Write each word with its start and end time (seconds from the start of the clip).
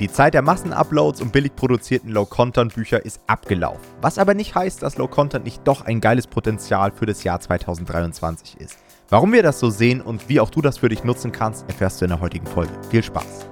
Die 0.00 0.08
Zeit 0.08 0.32
der 0.32 0.42
Massenuploads 0.42 1.20
und 1.20 1.32
billig 1.32 1.56
produzierten 1.56 2.10
Low-Content-Bücher 2.10 3.04
ist 3.04 3.20
abgelaufen. 3.26 3.80
Was 4.00 4.18
aber 4.18 4.32
nicht 4.32 4.54
heißt, 4.54 4.80
dass 4.80 4.96
Low-Content 4.96 5.44
nicht 5.44 5.66
doch 5.66 5.86
ein 5.86 6.00
geiles 6.00 6.28
Potenzial 6.28 6.92
für 6.92 7.04
das 7.04 7.24
Jahr 7.24 7.40
2023 7.40 8.60
ist. 8.60 8.78
Warum 9.08 9.32
wir 9.32 9.42
das 9.42 9.58
so 9.58 9.70
sehen 9.70 10.00
und 10.00 10.28
wie 10.28 10.38
auch 10.38 10.50
du 10.50 10.62
das 10.62 10.78
für 10.78 10.88
dich 10.88 11.02
nutzen 11.02 11.32
kannst, 11.32 11.68
erfährst 11.68 12.00
du 12.00 12.04
in 12.04 12.10
der 12.10 12.20
heutigen 12.20 12.46
Folge. 12.46 12.70
Viel 12.90 13.02
Spaß! 13.02 13.48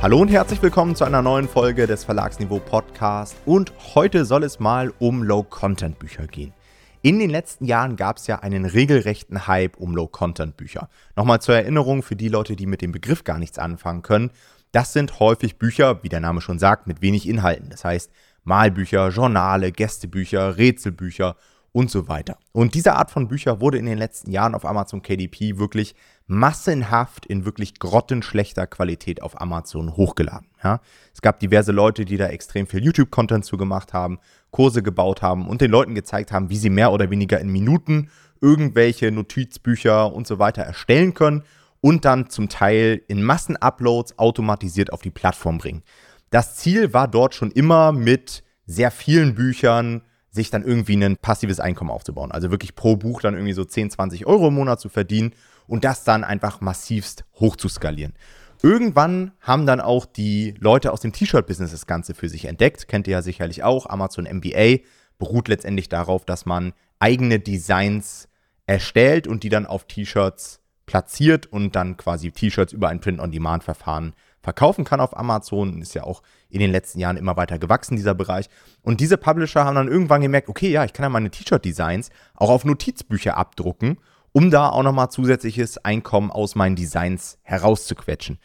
Hallo 0.00 0.20
und 0.20 0.28
herzlich 0.28 0.62
willkommen 0.62 0.94
zu 0.94 1.02
einer 1.02 1.22
neuen 1.22 1.48
Folge 1.48 1.88
des 1.88 2.04
Verlagsniveau 2.04 2.60
Podcast 2.60 3.34
und 3.44 3.72
heute 3.96 4.24
soll 4.24 4.44
es 4.44 4.60
mal 4.60 4.92
um 5.00 5.24
Low-Content-Bücher 5.24 6.28
gehen. 6.28 6.52
In 7.00 7.20
den 7.20 7.30
letzten 7.30 7.64
Jahren 7.64 7.94
gab 7.94 8.16
es 8.16 8.26
ja 8.26 8.40
einen 8.40 8.64
regelrechten 8.64 9.46
Hype 9.46 9.76
um 9.76 9.94
Low-Content-Bücher. 9.94 10.88
Nochmal 11.14 11.40
zur 11.40 11.54
Erinnerung 11.54 12.02
für 12.02 12.16
die 12.16 12.28
Leute, 12.28 12.56
die 12.56 12.66
mit 12.66 12.82
dem 12.82 12.90
Begriff 12.90 13.22
gar 13.22 13.38
nichts 13.38 13.58
anfangen 13.58 14.02
können. 14.02 14.32
Das 14.72 14.92
sind 14.92 15.20
häufig 15.20 15.58
Bücher, 15.58 16.02
wie 16.02 16.08
der 16.08 16.18
Name 16.18 16.40
schon 16.40 16.58
sagt, 16.58 16.88
mit 16.88 17.00
wenig 17.00 17.28
Inhalten. 17.28 17.70
Das 17.70 17.84
heißt 17.84 18.10
Malbücher, 18.42 19.10
Journale, 19.10 19.70
Gästebücher, 19.70 20.56
Rätselbücher 20.56 21.36
und 21.72 21.90
so 21.90 22.08
weiter. 22.08 22.38
Und 22.52 22.74
diese 22.74 22.94
Art 22.94 23.10
von 23.10 23.28
Bücher 23.28 23.60
wurde 23.60 23.78
in 23.78 23.86
den 23.86 23.98
letzten 23.98 24.30
Jahren 24.30 24.54
auf 24.54 24.64
Amazon 24.64 25.02
KDP 25.02 25.58
wirklich 25.58 25.94
massenhaft 26.26 27.26
in 27.26 27.44
wirklich 27.44 27.78
grottenschlechter 27.78 28.66
Qualität 28.66 29.22
auf 29.22 29.40
Amazon 29.40 29.96
hochgeladen. 29.96 30.48
Ja? 30.62 30.80
Es 31.14 31.22
gab 31.22 31.40
diverse 31.40 31.72
Leute, 31.72 32.04
die 32.04 32.16
da 32.16 32.26
extrem 32.26 32.66
viel 32.66 32.84
YouTube-Content 32.84 33.44
zu 33.44 33.56
gemacht 33.56 33.92
haben, 33.92 34.18
Kurse 34.50 34.82
gebaut 34.82 35.22
haben 35.22 35.48
und 35.48 35.60
den 35.60 35.70
Leuten 35.70 35.94
gezeigt 35.94 36.32
haben, 36.32 36.50
wie 36.50 36.56
sie 36.56 36.70
mehr 36.70 36.92
oder 36.92 37.10
weniger 37.10 37.40
in 37.40 37.50
Minuten 37.50 38.10
irgendwelche 38.40 39.10
Notizbücher 39.10 40.12
und 40.12 40.26
so 40.26 40.38
weiter 40.38 40.62
erstellen 40.62 41.14
können 41.14 41.42
und 41.80 42.04
dann 42.04 42.30
zum 42.30 42.48
Teil 42.48 43.02
in 43.08 43.22
Massenuploads 43.22 44.18
automatisiert 44.18 44.92
auf 44.92 45.02
die 45.02 45.10
Plattform 45.10 45.58
bringen. 45.58 45.82
Das 46.30 46.56
Ziel 46.56 46.92
war 46.92 47.08
dort 47.08 47.34
schon 47.34 47.50
immer 47.50 47.92
mit 47.92 48.42
sehr 48.66 48.90
vielen 48.90 49.34
Büchern 49.34 50.02
sich 50.38 50.50
dann 50.50 50.64
irgendwie 50.64 50.96
ein 50.96 51.16
passives 51.16 51.60
Einkommen 51.60 51.90
aufzubauen. 51.90 52.32
Also 52.32 52.50
wirklich 52.50 52.74
pro 52.74 52.96
Buch 52.96 53.20
dann 53.20 53.34
irgendwie 53.34 53.52
so 53.52 53.64
10, 53.64 53.90
20 53.90 54.26
Euro 54.26 54.48
im 54.48 54.54
Monat 54.54 54.80
zu 54.80 54.88
verdienen 54.88 55.34
und 55.66 55.84
das 55.84 56.04
dann 56.04 56.24
einfach 56.24 56.60
massivst 56.60 57.24
hoch 57.38 57.56
zu 57.56 57.68
skalieren. 57.68 58.14
Irgendwann 58.62 59.32
haben 59.40 59.66
dann 59.66 59.80
auch 59.80 60.06
die 60.06 60.54
Leute 60.58 60.92
aus 60.92 61.00
dem 61.00 61.12
T-Shirt-Business 61.12 61.70
das 61.70 61.86
Ganze 61.86 62.14
für 62.14 62.28
sich 62.28 62.46
entdeckt. 62.46 62.88
Kennt 62.88 63.06
ihr 63.06 63.12
ja 63.12 63.22
sicherlich 63.22 63.62
auch. 63.62 63.86
Amazon 63.86 64.24
MBA 64.24 64.78
beruht 65.18 65.48
letztendlich 65.48 65.88
darauf, 65.88 66.24
dass 66.24 66.46
man 66.46 66.72
eigene 66.98 67.38
Designs 67.38 68.28
erstellt 68.66 69.26
und 69.26 69.42
die 69.44 69.48
dann 69.48 69.66
auf 69.66 69.84
T-Shirts 69.84 70.60
platziert 70.88 71.46
und 71.46 71.76
dann 71.76 71.96
quasi 71.96 72.32
T-Shirts 72.32 72.72
über 72.72 72.88
ein 72.88 72.98
Print-on-Demand-Verfahren 72.98 74.14
verkaufen 74.42 74.84
kann 74.84 75.00
auf 75.00 75.16
Amazon. 75.16 75.80
Ist 75.80 75.94
ja 75.94 76.02
auch 76.02 76.22
in 76.48 76.58
den 76.58 76.72
letzten 76.72 76.98
Jahren 76.98 77.16
immer 77.16 77.36
weiter 77.36 77.60
gewachsen, 77.60 77.94
dieser 77.94 78.14
Bereich. 78.16 78.48
Und 78.82 79.00
diese 79.00 79.16
Publisher 79.16 79.64
haben 79.64 79.76
dann 79.76 79.88
irgendwann 79.88 80.22
gemerkt, 80.22 80.48
okay, 80.48 80.70
ja, 80.70 80.84
ich 80.84 80.92
kann 80.92 81.04
ja 81.04 81.10
meine 81.10 81.30
T-Shirt-Designs 81.30 82.10
auch 82.34 82.50
auf 82.50 82.64
Notizbücher 82.64 83.36
abdrucken 83.36 83.98
um 84.32 84.50
da 84.50 84.68
auch 84.68 84.82
nochmal 84.82 85.10
zusätzliches 85.10 85.78
Einkommen 85.84 86.30
aus 86.30 86.54
meinen 86.54 86.76
Designs 86.76 87.38
herauszuquetschen. 87.42 88.38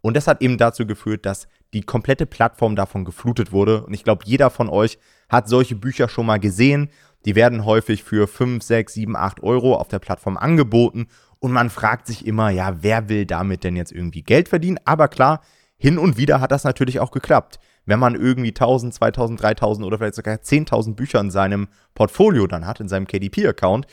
Und 0.00 0.16
das 0.16 0.26
hat 0.26 0.42
eben 0.42 0.58
dazu 0.58 0.86
geführt, 0.86 1.26
dass 1.26 1.46
die 1.72 1.82
komplette 1.82 2.26
Plattform 2.26 2.74
davon 2.74 3.04
geflutet 3.04 3.52
wurde. 3.52 3.84
Und 3.84 3.92
ich 3.92 4.04
glaube, 4.04 4.24
jeder 4.26 4.50
von 4.50 4.68
euch 4.68 4.98
hat 5.28 5.48
solche 5.48 5.76
Bücher 5.76 6.08
schon 6.08 6.26
mal 6.26 6.40
gesehen. 6.40 6.90
Die 7.24 7.34
werden 7.34 7.64
häufig 7.64 8.02
für 8.02 8.26
5, 8.26 8.62
6, 8.62 8.94
7, 8.94 9.16
8 9.16 9.42
Euro 9.42 9.74
auf 9.74 9.88
der 9.88 9.98
Plattform 9.98 10.36
angeboten. 10.36 11.08
Und 11.38 11.52
man 11.52 11.70
fragt 11.70 12.06
sich 12.06 12.26
immer, 12.26 12.50
ja, 12.50 12.82
wer 12.82 13.08
will 13.08 13.26
damit 13.26 13.64
denn 13.64 13.76
jetzt 13.76 13.92
irgendwie 13.92 14.22
Geld 14.22 14.48
verdienen? 14.48 14.78
Aber 14.84 15.08
klar, 15.08 15.40
hin 15.76 15.98
und 15.98 16.16
wieder 16.16 16.40
hat 16.40 16.52
das 16.52 16.64
natürlich 16.64 17.00
auch 17.00 17.10
geklappt. 17.10 17.58
Wenn 17.86 17.98
man 17.98 18.14
irgendwie 18.14 18.50
1000, 18.50 18.94
2000, 18.94 19.42
3000 19.42 19.86
oder 19.86 19.98
vielleicht 19.98 20.14
sogar 20.14 20.36
10.000 20.36 20.94
Bücher 20.94 21.20
in 21.20 21.30
seinem 21.30 21.68
Portfolio 21.94 22.46
dann 22.46 22.66
hat, 22.66 22.80
in 22.80 22.88
seinem 22.88 23.06
KDP-Account, 23.06 23.86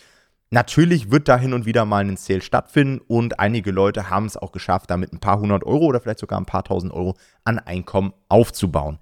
Natürlich 0.50 1.12
wird 1.12 1.28
da 1.28 1.38
hin 1.38 1.54
und 1.54 1.66
wieder 1.66 1.84
mal 1.84 2.06
ein 2.06 2.16
Sale 2.16 2.40
stattfinden 2.40 3.02
und 3.06 3.38
einige 3.38 3.72
Leute 3.72 4.10
haben 4.10 4.28
es 4.28 4.38
auch 4.38 4.54
geschafft, 4.54 4.90
damit 4.90 5.12
ein 5.12 5.20
paar 5.20 5.40
hundert 5.40 5.66
Euro 5.66 5.86
oder 5.86 6.00
vielleicht 6.00 6.20
sogar 6.20 6.40
ein 6.40 6.46
paar 6.46 6.64
tausend 6.64 6.94
Euro 6.94 7.18
an 7.44 7.60
Einkommen 7.60 8.14
aufzubauen. 8.30 8.98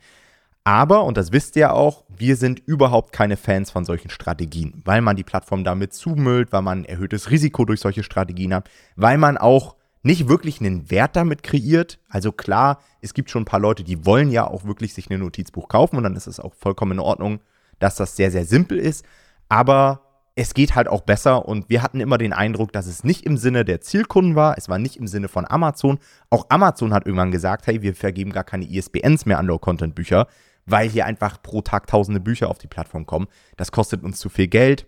Aber, 0.63 1.03
und 1.03 1.17
das 1.17 1.31
wisst 1.31 1.55
ihr 1.55 1.73
auch, 1.73 2.04
wir 2.19 2.35
sind 2.35 2.59
überhaupt 2.65 3.11
keine 3.11 3.37
Fans 3.37 3.71
von 3.71 3.85
solchen 3.85 4.09
Strategien, 4.09 4.81
weil 4.85 5.01
man 5.01 5.15
die 5.15 5.23
Plattform 5.23 5.63
damit 5.63 5.93
zumüllt, 5.93 6.51
weil 6.51 6.61
man 6.61 6.81
ein 6.81 6.85
erhöhtes 6.85 7.31
Risiko 7.31 7.65
durch 7.65 7.79
solche 7.79 8.03
Strategien 8.03 8.53
hat, 8.53 8.69
weil 8.95 9.17
man 9.17 9.37
auch 9.37 9.75
nicht 10.03 10.29
wirklich 10.29 10.59
einen 10.59 10.91
Wert 10.91 11.15
damit 11.15 11.41
kreiert. 11.41 11.99
Also 12.09 12.31
klar, 12.31 12.79
es 13.01 13.13
gibt 13.13 13.31
schon 13.31 13.41
ein 13.41 13.45
paar 13.45 13.59
Leute, 13.59 13.83
die 13.83 14.05
wollen 14.05 14.29
ja 14.29 14.45
auch 14.45 14.63
wirklich 14.65 14.93
sich 14.93 15.09
ein 15.09 15.19
Notizbuch 15.19 15.67
kaufen 15.67 15.97
und 15.97 16.03
dann 16.03 16.15
ist 16.15 16.27
es 16.27 16.39
auch 16.39 16.53
vollkommen 16.53 16.93
in 16.93 16.99
Ordnung, 16.99 17.39
dass 17.79 17.95
das 17.95 18.15
sehr, 18.15 18.29
sehr 18.29 18.45
simpel 18.45 18.77
ist. 18.77 19.03
Aber 19.49 20.01
es 20.35 20.53
geht 20.53 20.75
halt 20.75 20.87
auch 20.89 21.01
besser 21.01 21.47
und 21.47 21.69
wir 21.69 21.81
hatten 21.81 22.01
immer 22.01 22.17
den 22.17 22.33
Eindruck, 22.33 22.73
dass 22.73 22.87
es 22.87 23.03
nicht 23.03 23.25
im 23.25 23.37
Sinne 23.37 23.63
der 23.63 23.81
Zielkunden 23.81 24.35
war, 24.35 24.57
es 24.57 24.67
war 24.67 24.77
nicht 24.77 24.97
im 24.97 25.07
Sinne 25.07 25.29
von 25.29 25.45
Amazon. 25.49 25.97
Auch 26.29 26.45
Amazon 26.49 26.93
hat 26.93 27.05
irgendwann 27.05 27.31
gesagt, 27.31 27.67
hey, 27.67 27.81
wir 27.81 27.95
vergeben 27.95 28.31
gar 28.31 28.43
keine 28.43 28.69
ISBNs 28.69 29.25
mehr 29.25 29.39
an 29.39 29.47
Low-Content-Bücher, 29.47 30.27
weil 30.65 30.89
hier 30.89 31.05
einfach 31.05 31.41
pro 31.41 31.61
Tag 31.61 31.87
tausende 31.87 32.19
Bücher 32.19 32.49
auf 32.49 32.57
die 32.57 32.67
Plattform 32.67 33.05
kommen. 33.05 33.27
Das 33.57 33.71
kostet 33.71 34.03
uns 34.03 34.19
zu 34.19 34.29
viel 34.29 34.47
Geld, 34.47 34.87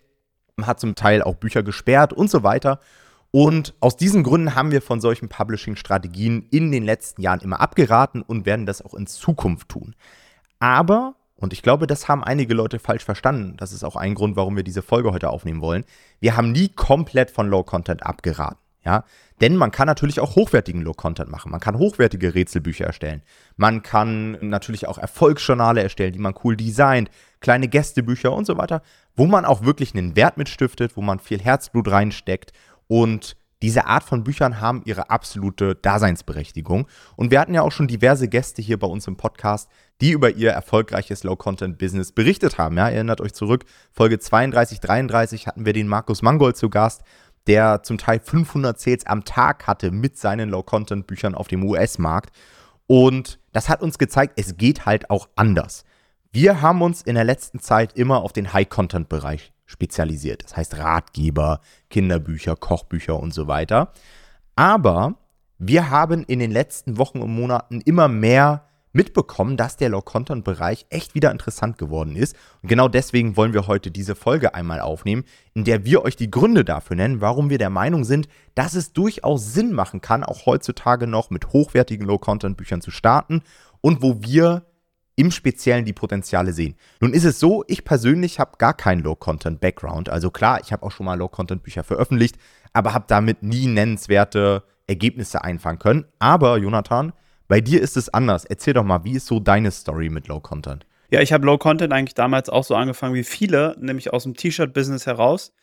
hat 0.61 0.79
zum 0.79 0.95
Teil 0.95 1.21
auch 1.21 1.35
Bücher 1.35 1.63
gesperrt 1.63 2.13
und 2.13 2.29
so 2.29 2.43
weiter. 2.43 2.79
Und 3.31 3.75
aus 3.79 3.97
diesen 3.97 4.23
Gründen 4.23 4.55
haben 4.55 4.71
wir 4.71 4.81
von 4.81 5.01
solchen 5.01 5.29
Publishing-Strategien 5.29 6.47
in 6.49 6.71
den 6.71 6.83
letzten 6.83 7.21
Jahren 7.21 7.41
immer 7.41 7.59
abgeraten 7.59 8.21
und 8.21 8.45
werden 8.45 8.65
das 8.65 8.81
auch 8.81 8.93
in 8.93 9.05
Zukunft 9.05 9.69
tun. 9.69 9.95
Aber 10.59 11.15
und 11.39 11.53
ich 11.53 11.61
glaube, 11.61 11.85
das 11.85 12.07
haben 12.07 12.23
einige 12.23 12.53
Leute 12.53 12.79
falsch 12.79 13.05
verstanden. 13.05 13.57
Das 13.57 13.71
ist 13.71 13.83
auch 13.83 13.95
ein 13.95 14.15
Grund, 14.15 14.35
warum 14.35 14.55
wir 14.55 14.63
diese 14.63 14.81
Folge 14.81 15.11
heute 15.11 15.29
aufnehmen 15.29 15.61
wollen. 15.61 15.85
Wir 16.19 16.35
haben 16.35 16.51
nie 16.51 16.69
komplett 16.69 17.29
von 17.29 17.47
Low 17.47 17.63
Content 17.63 18.03
abgeraten. 18.03 18.57
Ja, 18.87 19.03
denn 19.41 19.57
man 19.57 19.71
kann 19.71 19.85
natürlich 19.85 20.21
auch 20.21 20.37
hochwertigen 20.37 20.81
Low 20.81 20.93
Content 20.93 21.29
machen. 21.29 21.51
Man 21.51 21.59
kann 21.59 21.77
hochwertige 21.77 22.33
Rätselbücher 22.33 22.85
erstellen. 22.85 23.21
Man 23.57 23.83
kann 23.83 24.37
natürlich 24.39 24.87
auch 24.87 24.97
Erfolgsjournale 24.97 25.83
erstellen, 25.83 26.13
die 26.13 26.19
man 26.19 26.33
cool 26.45 26.55
designt, 26.55 27.09
kleine 27.41 27.67
Gästebücher 27.67 28.31
und 28.31 28.45
so 28.45 28.57
weiter, 28.57 28.81
wo 29.13 29.25
man 29.25 29.43
auch 29.43 29.63
wirklich 29.63 29.93
einen 29.93 30.15
Wert 30.15 30.37
mitstiftet, 30.37 30.95
wo 30.95 31.01
man 31.01 31.19
viel 31.19 31.41
Herzblut 31.41 31.91
reinsteckt 31.91 32.53
und 32.87 33.35
diese 33.63 33.87
Art 33.87 34.03
von 34.03 34.23
Büchern 34.23 34.61
haben 34.61 34.83
ihre 34.85 35.09
absolute 35.09 35.73
Daseinsberechtigung. 35.75 36.87
Und 37.15 37.31
wir 37.31 37.39
hatten 37.39 37.55
ja 37.55 37.63
auch 37.63 37.71
schon 37.71 37.87
diverse 37.87 38.27
Gäste 38.27 38.61
hier 38.61 38.77
bei 38.77 38.85
uns 38.85 39.07
im 39.07 39.17
Podcast, 39.17 39.69
die 39.99 40.11
über 40.11 40.29
ihr 40.29 40.51
erfolgreiches 40.51 41.23
Low-Content-Business 41.23 42.11
berichtet 42.11 42.59
haben. 42.59 42.77
Ja, 42.77 42.89
erinnert 42.89 43.19
euch 43.19 43.33
zurück, 43.33 43.65
Folge 43.91 44.19
32, 44.19 44.79
33 44.79 45.47
hatten 45.47 45.65
wir 45.65 45.73
den 45.73 45.87
Markus 45.87 46.21
Mangold 46.21 46.55
zu 46.55 46.69
Gast, 46.69 47.01
der 47.47 47.83
zum 47.83 47.97
Teil 47.97 48.19
500 48.19 48.79
Sales 48.79 49.05
am 49.05 49.25
Tag 49.25 49.67
hatte 49.67 49.91
mit 49.91 50.17
seinen 50.17 50.49
Low-Content-Büchern 50.49 51.35
auf 51.35 51.47
dem 51.47 51.63
US-Markt. 51.63 52.31
Und 52.87 53.39
das 53.53 53.69
hat 53.69 53.81
uns 53.81 53.97
gezeigt, 53.97 54.33
es 54.37 54.57
geht 54.57 54.85
halt 54.85 55.09
auch 55.09 55.29
anders. 55.35 55.83
Wir 56.31 56.61
haben 56.61 56.81
uns 56.81 57.01
in 57.01 57.15
der 57.15 57.23
letzten 57.23 57.59
Zeit 57.59 57.93
immer 57.93 58.21
auf 58.21 58.33
den 58.33 58.53
High-Content-Bereich 58.53 59.53
spezialisiert. 59.65 60.43
Das 60.43 60.55
heißt 60.57 60.77
Ratgeber, 60.77 61.61
Kinderbücher, 61.89 62.55
Kochbücher 62.55 63.19
und 63.19 63.33
so 63.33 63.47
weiter. 63.47 63.91
Aber 64.55 65.15
wir 65.57 65.89
haben 65.89 66.23
in 66.23 66.39
den 66.39 66.51
letzten 66.51 66.97
Wochen 66.97 67.19
und 67.19 67.33
Monaten 67.33 67.81
immer 67.81 68.07
mehr 68.07 68.67
mitbekommen, 68.97 69.55
dass 69.55 69.77
der 69.77 69.89
Low-Content-Bereich 69.89 70.87
echt 70.89 71.15
wieder 71.15 71.31
interessant 71.31 71.77
geworden 71.77 72.15
ist. 72.15 72.35
Und 72.61 72.67
genau 72.67 72.89
deswegen 72.89 73.37
wollen 73.37 73.53
wir 73.53 73.67
heute 73.67 73.91
diese 73.91 74.15
Folge 74.15 74.55
einmal 74.55 74.81
aufnehmen, 74.81 75.23
in 75.53 75.63
der 75.63 75.85
wir 75.85 76.03
euch 76.03 76.15
die 76.15 76.31
Gründe 76.31 76.65
dafür 76.65 76.97
nennen, 76.97 77.21
warum 77.21 77.49
wir 77.49 77.59
der 77.59 77.69
Meinung 77.69 78.03
sind, 78.03 78.27
dass 78.55 78.73
es 78.73 78.91
durchaus 78.91 79.53
Sinn 79.53 79.71
machen 79.71 80.01
kann, 80.01 80.23
auch 80.23 80.45
heutzutage 80.45 81.07
noch 81.07 81.29
mit 81.29 81.53
hochwertigen 81.53 82.05
Low-Content-Büchern 82.05 82.81
zu 82.81 82.91
starten 82.91 83.43
und 83.81 84.01
wo 84.01 84.21
wir 84.21 84.65
im 85.15 85.31
Speziellen 85.31 85.85
die 85.85 85.93
Potenziale 85.93 86.51
sehen. 86.51 86.75
Nun 86.99 87.13
ist 87.13 87.23
es 87.23 87.39
so, 87.39 87.63
ich 87.67 87.85
persönlich 87.85 88.39
habe 88.39 88.57
gar 88.57 88.73
keinen 88.73 89.03
Low-Content-Background. 89.03 90.09
Also 90.09 90.31
klar, 90.31 90.59
ich 90.61 90.71
habe 90.71 90.83
auch 90.83 90.91
schon 90.91 91.05
mal 91.05 91.17
Low-Content-Bücher 91.17 91.83
veröffentlicht, 91.83 92.37
aber 92.73 92.93
habe 92.93 93.05
damit 93.07 93.43
nie 93.43 93.67
nennenswerte 93.67 94.63
Ergebnisse 94.87 95.43
einfangen 95.43 95.79
können. 95.79 96.05
Aber 96.19 96.57
Jonathan, 96.57 97.13
bei 97.47 97.61
dir 97.61 97.81
ist 97.81 97.97
es 97.97 98.09
anders. 98.09 98.45
Erzähl 98.45 98.73
doch 98.73 98.83
mal, 98.83 99.03
wie 99.03 99.13
ist 99.13 99.27
so 99.27 99.39
deine 99.39 99.71
Story 99.71 100.09
mit 100.09 100.27
Low-Content? 100.27 100.85
Ja, 101.09 101.21
ich 101.21 101.31
habe 101.31 101.45
Low-Content 101.45 101.93
eigentlich 101.93 102.15
damals 102.15 102.49
auch 102.49 102.63
so 102.63 102.75
angefangen 102.75 103.15
wie 103.15 103.23
viele, 103.23 103.75
nämlich 103.79 104.11
aus 104.11 104.23
dem 104.23 104.35
T-Shirt-Business 104.35 105.05
heraus 105.05 105.53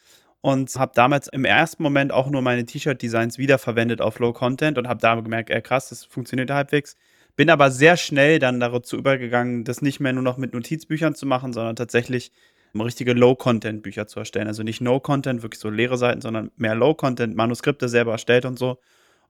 und 0.40 0.74
habe 0.76 0.92
damals 0.94 1.28
im 1.28 1.44
ersten 1.44 1.82
Moment 1.82 2.12
auch 2.12 2.28
nur 2.28 2.40
meine 2.40 2.64
T-Shirt-Designs 2.64 3.38
wiederverwendet 3.38 4.00
auf 4.00 4.18
Low-Content 4.18 4.78
und 4.78 4.88
habe 4.88 5.00
da 5.00 5.14
gemerkt, 5.14 5.50
ey, 5.50 5.60
krass, 5.60 5.90
das 5.90 6.04
funktioniert 6.04 6.50
halbwegs. 6.50 6.96
Bin 7.36 7.50
aber 7.50 7.70
sehr 7.70 7.96
schnell 7.96 8.38
dann 8.38 8.60
dazu 8.60 8.96
übergegangen, 8.96 9.64
das 9.64 9.82
nicht 9.82 10.00
mehr 10.00 10.12
nur 10.12 10.22
noch 10.22 10.36
mit 10.36 10.54
Notizbüchern 10.54 11.14
zu 11.14 11.26
machen, 11.26 11.52
sondern 11.52 11.76
tatsächlich 11.76 12.32
richtige 12.82 13.12
Low-Content-Bücher 13.12 14.06
zu 14.06 14.20
erstellen. 14.20 14.48
Also 14.48 14.62
nicht 14.62 14.80
No-Content, 14.80 15.42
wirklich 15.42 15.60
so 15.60 15.70
leere 15.70 15.96
Seiten, 15.96 16.20
sondern 16.20 16.50
mehr 16.56 16.74
Low-Content, 16.74 17.36
Manuskripte 17.36 17.88
selber 17.88 18.12
erstellt 18.12 18.46
und 18.46 18.58
so. 18.58 18.78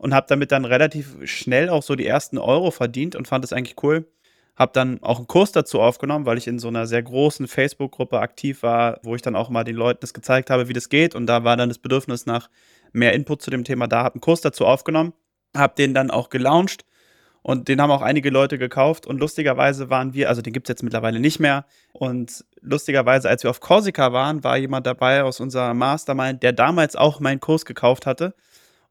Und 0.04 0.12
habe 0.12 0.26
damit 0.28 0.52
dann 0.52 0.66
relativ 0.66 1.16
schnell 1.24 1.70
auch 1.70 1.82
so 1.82 1.94
die 1.94 2.06
ersten 2.06 2.36
Euro 2.36 2.70
verdient 2.70 3.16
und 3.16 3.26
fand 3.26 3.42
es 3.42 3.54
eigentlich 3.54 3.82
cool. 3.82 4.06
Habe 4.54 4.72
dann 4.74 5.02
auch 5.02 5.16
einen 5.16 5.28
Kurs 5.28 5.50
dazu 5.50 5.80
aufgenommen, 5.80 6.26
weil 6.26 6.36
ich 6.36 6.46
in 6.46 6.58
so 6.58 6.68
einer 6.68 6.86
sehr 6.86 7.02
großen 7.02 7.48
Facebook-Gruppe 7.48 8.20
aktiv 8.20 8.62
war, 8.62 9.00
wo 9.02 9.16
ich 9.16 9.22
dann 9.22 9.34
auch 9.34 9.48
mal 9.48 9.64
den 9.64 9.76
Leuten 9.76 10.00
das 10.02 10.12
gezeigt 10.12 10.50
habe, 10.50 10.68
wie 10.68 10.74
das 10.74 10.90
geht. 10.90 11.14
Und 11.14 11.24
da 11.24 11.42
war 11.42 11.56
dann 11.56 11.70
das 11.70 11.78
Bedürfnis 11.78 12.26
nach 12.26 12.50
mehr 12.92 13.14
Input 13.14 13.40
zu 13.40 13.50
dem 13.50 13.64
Thema 13.64 13.86
da, 13.86 14.04
habe 14.04 14.16
einen 14.16 14.20
Kurs 14.20 14.42
dazu 14.42 14.66
aufgenommen, 14.66 15.14
habe 15.56 15.72
den 15.74 15.94
dann 15.94 16.10
auch 16.10 16.28
gelauncht 16.28 16.84
und 17.40 17.68
den 17.68 17.80
haben 17.80 17.90
auch 17.90 18.02
einige 18.02 18.28
Leute 18.28 18.58
gekauft. 18.58 19.06
Und 19.06 19.20
lustigerweise 19.20 19.88
waren 19.88 20.12
wir, 20.12 20.28
also 20.28 20.42
den 20.42 20.52
gibt 20.52 20.68
es 20.68 20.72
jetzt 20.72 20.82
mittlerweile 20.82 21.18
nicht 21.18 21.40
mehr. 21.40 21.64
Und 21.94 22.44
lustigerweise, 22.60 23.30
als 23.30 23.42
wir 23.42 23.48
auf 23.48 23.60
Korsika 23.60 24.12
waren, 24.12 24.44
war 24.44 24.58
jemand 24.58 24.86
dabei 24.86 25.22
aus 25.22 25.40
unserer 25.40 25.72
Mastermind, 25.72 26.42
der 26.42 26.52
damals 26.52 26.94
auch 26.94 27.20
meinen 27.20 27.40
Kurs 27.40 27.64
gekauft 27.64 28.04
hatte. 28.04 28.34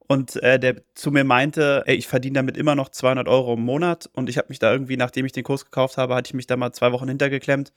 Und 0.08 0.42
äh, 0.44 0.60
der 0.60 0.82
zu 0.96 1.12
mir 1.12 1.24
meinte, 1.24 1.84
ey, 1.86 1.96
ich 1.96 2.08
verdiene 2.08 2.36
damit 2.36 2.58
immer 2.58 2.76
noch 2.76 2.90
200 2.90 3.28
Euro 3.28 3.54
im 3.54 3.62
Monat. 3.62 4.10
Und 4.14 4.30
ich 4.30 4.38
habe 4.38 4.50
mich 4.50 4.60
da 4.60 4.72
irgendwie, 4.72 4.98
nachdem 4.98 5.26
ich 5.26 5.32
den 5.32 5.44
Kurs 5.44 5.66
gekauft 5.66 5.98
habe, 5.98 6.16
hatte 6.16 6.30
ich 6.30 6.34
mich 6.34 6.48
da 6.48 6.58
mal 6.58 6.74
zwei 6.74 6.92
Wochen 6.92 7.08
hintergeklemmt 7.08 7.72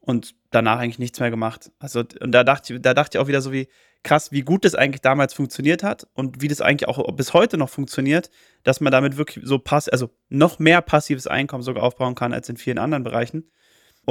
und 0.00 0.34
danach 0.50 0.78
eigentlich 0.78 0.98
nichts 0.98 1.20
mehr 1.20 1.30
gemacht. 1.30 1.70
Also, 1.78 2.04
und 2.20 2.32
da 2.32 2.44
dachte, 2.44 2.74
ich, 2.74 2.82
da 2.82 2.94
dachte 2.94 3.16
ich 3.16 3.22
auch 3.22 3.28
wieder 3.28 3.40
so 3.40 3.52
wie, 3.52 3.68
krass, 4.02 4.32
wie 4.32 4.42
gut 4.42 4.64
das 4.64 4.74
eigentlich 4.74 5.02
damals 5.02 5.34
funktioniert 5.34 5.82
hat 5.82 6.06
und 6.14 6.40
wie 6.40 6.48
das 6.48 6.60
eigentlich 6.60 6.88
auch 6.88 7.12
bis 7.12 7.34
heute 7.34 7.58
noch 7.58 7.68
funktioniert, 7.68 8.30
dass 8.62 8.80
man 8.80 8.92
damit 8.92 9.16
wirklich 9.16 9.44
so 9.46 9.58
pass 9.58 9.88
also 9.88 10.10
noch 10.28 10.58
mehr 10.58 10.80
passives 10.80 11.26
Einkommen 11.26 11.62
sogar 11.62 11.82
aufbauen 11.82 12.14
kann 12.14 12.32
als 12.32 12.48
in 12.48 12.56
vielen 12.56 12.78
anderen 12.78 13.04
Bereichen. 13.04 13.50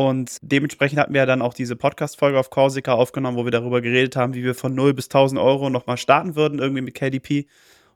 Und 0.08 0.38
dementsprechend 0.42 0.98
hatten 0.98 1.14
wir 1.14 1.26
dann 1.26 1.42
auch 1.42 1.54
diese 1.54 1.76
Podcast-Folge 1.76 2.40
auf 2.40 2.50
Corsica 2.50 2.94
aufgenommen, 2.94 3.36
wo 3.36 3.44
wir 3.44 3.52
darüber 3.52 3.82
geredet 3.82 4.16
haben, 4.16 4.34
wie 4.34 4.46
wir 4.46 4.56
von 4.56 4.74
0 4.74 4.94
bis 4.94 5.08
1000 5.08 5.42
Euro 5.42 5.70
nochmal 5.70 5.98
starten 5.98 6.38
würden, 6.38 6.60
irgendwie 6.60 6.82
mit 6.82 6.96
KDP. 6.96 7.48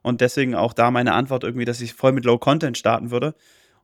Und 0.02 0.20
deswegen 0.20 0.54
auch 0.54 0.74
da 0.74 0.90
meine 0.90 1.14
Antwort 1.14 1.44
irgendwie, 1.44 1.64
dass 1.64 1.80
ich 1.80 1.94
voll 1.94 2.12
mit 2.12 2.26
Low 2.26 2.36
Content 2.36 2.76
starten 2.76 3.10
würde. 3.10 3.34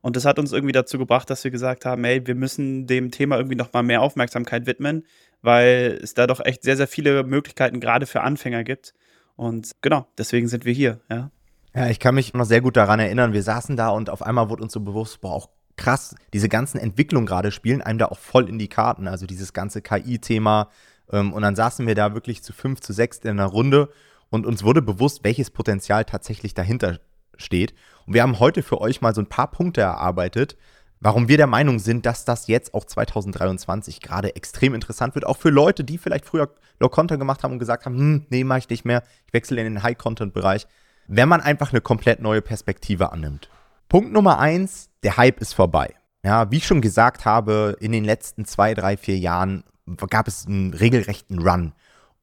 Und 0.01 0.15
das 0.15 0.25
hat 0.25 0.37
uns 0.37 0.51
irgendwie 0.51 0.71
dazu 0.71 0.99
gebracht, 0.99 1.31
dass 1.31 1.43
wir 1.43 1.49
gesagt 1.49 1.83
haben, 1.83 2.03
ey, 2.03 2.25
wir 2.27 2.35
müssen 2.35 2.85
dem 2.85 3.09
Thema 3.09 3.37
irgendwie 3.37 3.55
nochmal 3.55 3.81
mehr 3.81 4.03
Aufmerksamkeit 4.03 4.67
widmen, 4.67 5.03
weil 5.41 5.99
es 6.03 6.13
da 6.13 6.27
doch 6.27 6.45
echt 6.45 6.61
sehr, 6.61 6.77
sehr 6.77 6.87
viele 6.87 7.23
Möglichkeiten 7.23 7.79
gerade 7.79 8.05
für 8.05 8.21
Anfänger 8.21 8.63
gibt. 8.63 8.93
Und 9.35 9.71
genau, 9.81 10.05
deswegen 10.19 10.47
sind 10.47 10.63
wir 10.63 10.73
hier, 10.73 10.99
ja. 11.09 11.31
Ja, 11.73 11.87
ich 11.87 11.99
kann 11.99 12.13
mich 12.13 12.33
noch 12.33 12.45
sehr 12.45 12.61
gut 12.61 12.77
daran 12.77 12.99
erinnern, 12.99 13.33
wir 13.33 13.43
saßen 13.43 13.77
da 13.77 13.89
und 13.89 14.09
auf 14.09 14.21
einmal 14.21 14.49
wurde 14.49 14.61
uns 14.61 14.73
so 14.73 14.81
bewusst, 14.81 15.21
boah, 15.21 15.31
auch 15.31 15.49
krass, 15.81 16.15
diese 16.31 16.47
ganzen 16.47 16.77
Entwicklungen 16.77 17.25
gerade 17.25 17.51
spielen 17.51 17.81
einem 17.81 17.97
da 17.97 18.05
auch 18.05 18.19
voll 18.19 18.47
in 18.47 18.59
die 18.59 18.67
Karten. 18.67 19.07
Also 19.07 19.25
dieses 19.25 19.51
ganze 19.51 19.81
KI-Thema. 19.81 20.69
Ähm, 21.11 21.33
und 21.33 21.41
dann 21.41 21.55
saßen 21.55 21.87
wir 21.87 21.95
da 21.95 22.13
wirklich 22.13 22.43
zu 22.43 22.53
fünf, 22.53 22.81
zu 22.81 22.93
sechs 22.93 23.17
in 23.19 23.31
einer 23.31 23.47
Runde 23.47 23.89
und 24.29 24.45
uns 24.45 24.63
wurde 24.63 24.81
bewusst, 24.81 25.23
welches 25.23 25.49
Potenzial 25.49 26.05
tatsächlich 26.05 26.53
dahinter 26.53 26.99
steht. 27.35 27.73
Und 28.05 28.13
wir 28.13 28.21
haben 28.21 28.39
heute 28.39 28.61
für 28.61 28.79
euch 28.79 29.01
mal 29.01 29.15
so 29.15 29.21
ein 29.21 29.27
paar 29.27 29.49
Punkte 29.49 29.81
erarbeitet, 29.81 30.55
warum 30.99 31.27
wir 31.27 31.37
der 31.37 31.47
Meinung 31.47 31.79
sind, 31.79 32.05
dass 32.05 32.25
das 32.25 32.45
jetzt 32.45 32.75
auch 32.75 32.85
2023 32.85 34.01
gerade 34.01 34.35
extrem 34.35 34.75
interessant 34.75 35.15
wird. 35.15 35.25
Auch 35.25 35.37
für 35.37 35.49
Leute, 35.49 35.83
die 35.83 35.97
vielleicht 35.97 36.25
früher 36.25 36.53
Low-Content 36.79 37.19
gemacht 37.19 37.43
haben 37.43 37.53
und 37.53 37.59
gesagt 37.59 37.85
haben, 37.85 37.97
hm, 37.97 38.25
nee, 38.29 38.43
mach 38.43 38.57
ich 38.57 38.69
nicht 38.69 38.85
mehr, 38.85 39.03
ich 39.25 39.33
wechsle 39.33 39.59
in 39.59 39.73
den 39.73 39.83
High-Content-Bereich. 39.83 40.67
Wenn 41.07 41.27
man 41.27 41.41
einfach 41.41 41.71
eine 41.71 41.81
komplett 41.81 42.21
neue 42.21 42.43
Perspektive 42.43 43.11
annimmt. 43.11 43.49
Punkt 43.91 44.13
Nummer 44.13 44.39
eins, 44.39 44.89
der 45.03 45.17
Hype 45.17 45.41
ist 45.41 45.51
vorbei. 45.53 45.93
Ja, 46.23 46.49
wie 46.49 46.55
ich 46.55 46.65
schon 46.65 46.79
gesagt 46.79 47.25
habe, 47.25 47.75
in 47.81 47.91
den 47.91 48.05
letzten 48.05 48.45
zwei, 48.45 48.73
drei, 48.73 48.95
vier 48.95 49.17
Jahren 49.17 49.65
gab 50.09 50.29
es 50.29 50.45
einen 50.45 50.73
regelrechten 50.73 51.39
Run. 51.39 51.73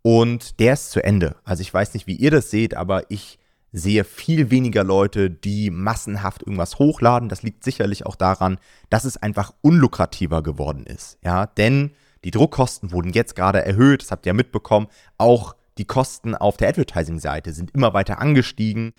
Und 0.00 0.60
der 0.60 0.72
ist 0.72 0.92
zu 0.92 1.04
Ende. 1.04 1.36
Also 1.44 1.60
ich 1.60 1.74
weiß 1.74 1.92
nicht, 1.92 2.06
wie 2.06 2.16
ihr 2.16 2.30
das 2.30 2.50
seht, 2.50 2.74
aber 2.74 3.10
ich 3.10 3.38
sehe 3.70 4.04
viel 4.04 4.50
weniger 4.50 4.82
Leute, 4.82 5.28
die 5.28 5.68
massenhaft 5.68 6.40
irgendwas 6.40 6.78
hochladen. 6.78 7.28
Das 7.28 7.42
liegt 7.42 7.62
sicherlich 7.64 8.06
auch 8.06 8.16
daran, 8.16 8.56
dass 8.88 9.04
es 9.04 9.18
einfach 9.18 9.52
unlukrativer 9.60 10.42
geworden 10.42 10.86
ist. 10.86 11.18
Ja, 11.22 11.44
denn 11.44 11.90
die 12.24 12.30
Druckkosten 12.30 12.92
wurden 12.92 13.12
jetzt 13.12 13.36
gerade 13.36 13.62
erhöht, 13.62 14.00
das 14.00 14.10
habt 14.10 14.24
ihr 14.24 14.30
ja 14.30 14.34
mitbekommen. 14.34 14.86
Auch 15.18 15.54
die 15.76 15.84
Kosten 15.84 16.34
auf 16.34 16.56
der 16.56 16.70
Advertising-Seite 16.70 17.52
sind 17.52 17.72
immer 17.72 17.92
weiter 17.92 18.22
angestiegen. 18.22 18.94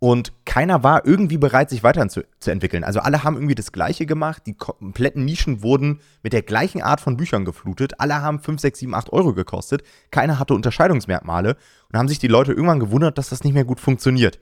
Und 0.00 0.32
keiner 0.46 0.82
war 0.82 1.06
irgendwie 1.06 1.36
bereit, 1.36 1.68
sich 1.68 1.82
weiterzuentwickeln. 1.82 2.84
Also 2.84 3.00
alle 3.00 3.22
haben 3.22 3.36
irgendwie 3.36 3.54
das 3.54 3.70
Gleiche 3.70 4.06
gemacht. 4.06 4.42
Die 4.46 4.54
kompletten 4.54 5.26
Nischen 5.26 5.62
wurden 5.62 6.00
mit 6.22 6.32
der 6.32 6.40
gleichen 6.40 6.80
Art 6.80 7.02
von 7.02 7.18
Büchern 7.18 7.44
geflutet. 7.44 8.00
Alle 8.00 8.22
haben 8.22 8.40
5, 8.40 8.62
6, 8.62 8.78
7, 8.78 8.94
8 8.94 9.12
Euro 9.12 9.34
gekostet. 9.34 9.82
Keiner 10.10 10.38
hatte 10.38 10.54
Unterscheidungsmerkmale. 10.54 11.54
Und 11.92 11.98
haben 11.98 12.08
sich 12.08 12.18
die 12.18 12.28
Leute 12.28 12.52
irgendwann 12.52 12.80
gewundert, 12.80 13.18
dass 13.18 13.28
das 13.28 13.44
nicht 13.44 13.52
mehr 13.52 13.66
gut 13.66 13.78
funktioniert. 13.78 14.40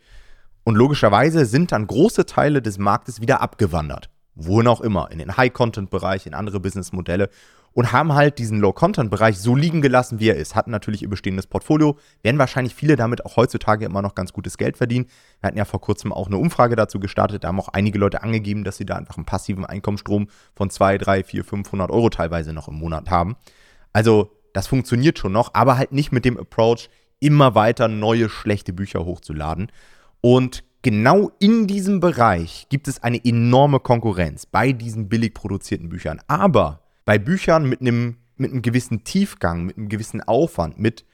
Und 0.63 0.77
logischerweise 0.77 1.45
sind 1.45 1.73
dann 1.73 1.89
große 1.89 2.25
Teile 2.25 2.63
des 2.63 2.79
Marktes 2.79 3.21
wieder 3.21 3.41
abgewandert. 3.41 4.11
Wohin 4.37 4.69
auch 4.69 4.81
immer. 4.81 5.11
In 5.11 5.19
den 5.19 5.37
High-Content-Bereich, 5.37 6.27
in 6.27 6.35
andere 6.35 6.61
Businessmodelle 6.61 7.31
und 7.73 7.93
haben 7.93 8.15
halt 8.15 8.39
diesen 8.39 8.61
Low-Content-Bereich 8.61 9.39
so 9.39 9.55
liegen 9.55 9.83
gelassen, 9.83 10.21
wie 10.21 10.29
er 10.29 10.37
ist. 10.37 10.55
Hatten 10.55 10.71
natürlich 10.71 11.03
ihr 11.03 11.09
bestehendes 11.09 11.47
Portfolio, 11.47 11.99
werden 12.23 12.39
wahrscheinlich 12.39 12.75
viele 12.75 12.97
damit 12.97 13.25
auch 13.25 13.37
heutzutage 13.37 13.85
immer 13.85 14.03
noch 14.03 14.15
ganz 14.15 14.33
gutes 14.33 14.59
Geld 14.59 14.77
verdienen. 14.77 15.07
Wir 15.41 15.49
hatten 15.49 15.59
ja 15.59 15.65
vor 15.65 15.81
kurzem 15.81 16.13
auch 16.13 16.27
eine 16.27 16.39
Umfrage 16.39 16.77
dazu 16.77 16.99
gestartet, 17.01 17.45
da 17.45 17.49
haben 17.49 17.61
auch 17.61 17.69
einige 17.69 17.99
Leute 17.99 18.23
angegeben, 18.23 18.65
dass 18.65 18.77
sie 18.77 18.87
da 18.87 18.97
einfach 18.97 19.17
einen 19.17 19.27
passiven 19.27 19.65
Einkommensstrom 19.65 20.29
von 20.55 20.71
2, 20.71 20.99
3, 20.99 21.25
4, 21.25 21.45
500 21.45 21.91
Euro 21.91 22.11
teilweise 22.11 22.53
noch 22.53 22.69
im 22.69 22.75
Monat 22.75 23.11
haben. 23.11 23.37
Also 23.93 24.33
das 24.53 24.67
funktioniert 24.67 25.19
schon 25.19 25.33
noch, 25.33 25.55
aber 25.55 25.79
halt 25.79 25.93
nicht 25.93 26.13
mit 26.13 26.25
dem 26.25 26.39
Approach, 26.39 26.89
immer 27.21 27.55
weiter 27.55 27.89
neue 27.89 28.29
schlechte 28.29 28.73
Bücher 28.73 29.05
hochzuladen. 29.05 29.71
Und 30.21 30.65
genau 30.83 31.31
in 31.39 31.67
diesem 31.67 32.01
Bereich 32.01 32.67
gibt 32.69 32.89
es 32.89 33.03
eine 33.03 33.25
enorme 33.25 33.81
Konkurrenz 33.81 34.47
bei 34.47 34.73
diesen 34.73 35.09
billig 35.09 35.35
produzierten 35.35 35.89
Büchern. 35.89 36.21
Aber 36.27 36.88
bei 37.09 37.19
Büchern 37.19 37.67
mit 37.67 37.81
einem, 37.81 38.19
mit 38.37 38.53
einem 38.53 38.61
gewissen 38.61 39.03
Tiefgang, 39.03 39.65
mit 39.65 39.79
einem 39.79 39.89
gewissen 39.89 40.21
Aufwand, 40.21 40.79
mit 40.79 41.07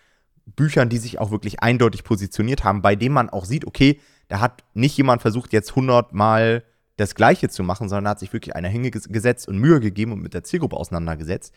Büchern, 0.45 0.89
die 0.89 0.99
sich 0.99 1.21
auch 1.21 1.31
wirklich 1.31 1.63
eindeutig 1.63 2.03
positioniert 2.03 2.65
haben, 2.65 2.83
bei 2.83 2.97
denen 2.97 3.15
man 3.15 3.31
auch 3.31 3.45
sieht, 3.45 3.65
okay, 3.65 4.01
da 4.27 4.41
hat 4.41 4.65
nicht 4.75 4.97
jemand 4.97 5.23
versucht, 5.23 5.53
jetzt 5.53 5.71
100 5.71 6.13
Mal 6.13 6.65
das 6.97 7.15
Gleiche 7.15 7.49
zu 7.49 7.63
machen, 7.63 7.89
sondern 7.89 8.11
hat 8.11 8.19
sich 8.19 8.33
wirklich 8.33 8.57
einer 8.57 8.69
hingesetzt 8.69 9.47
und 9.47 9.59
Mühe 9.59 9.79
gegeben 9.79 10.11
und 10.11 10.21
mit 10.21 10.35
der 10.35 10.43
Zielgruppe 10.43 10.77
auseinandergesetzt. 10.77 11.55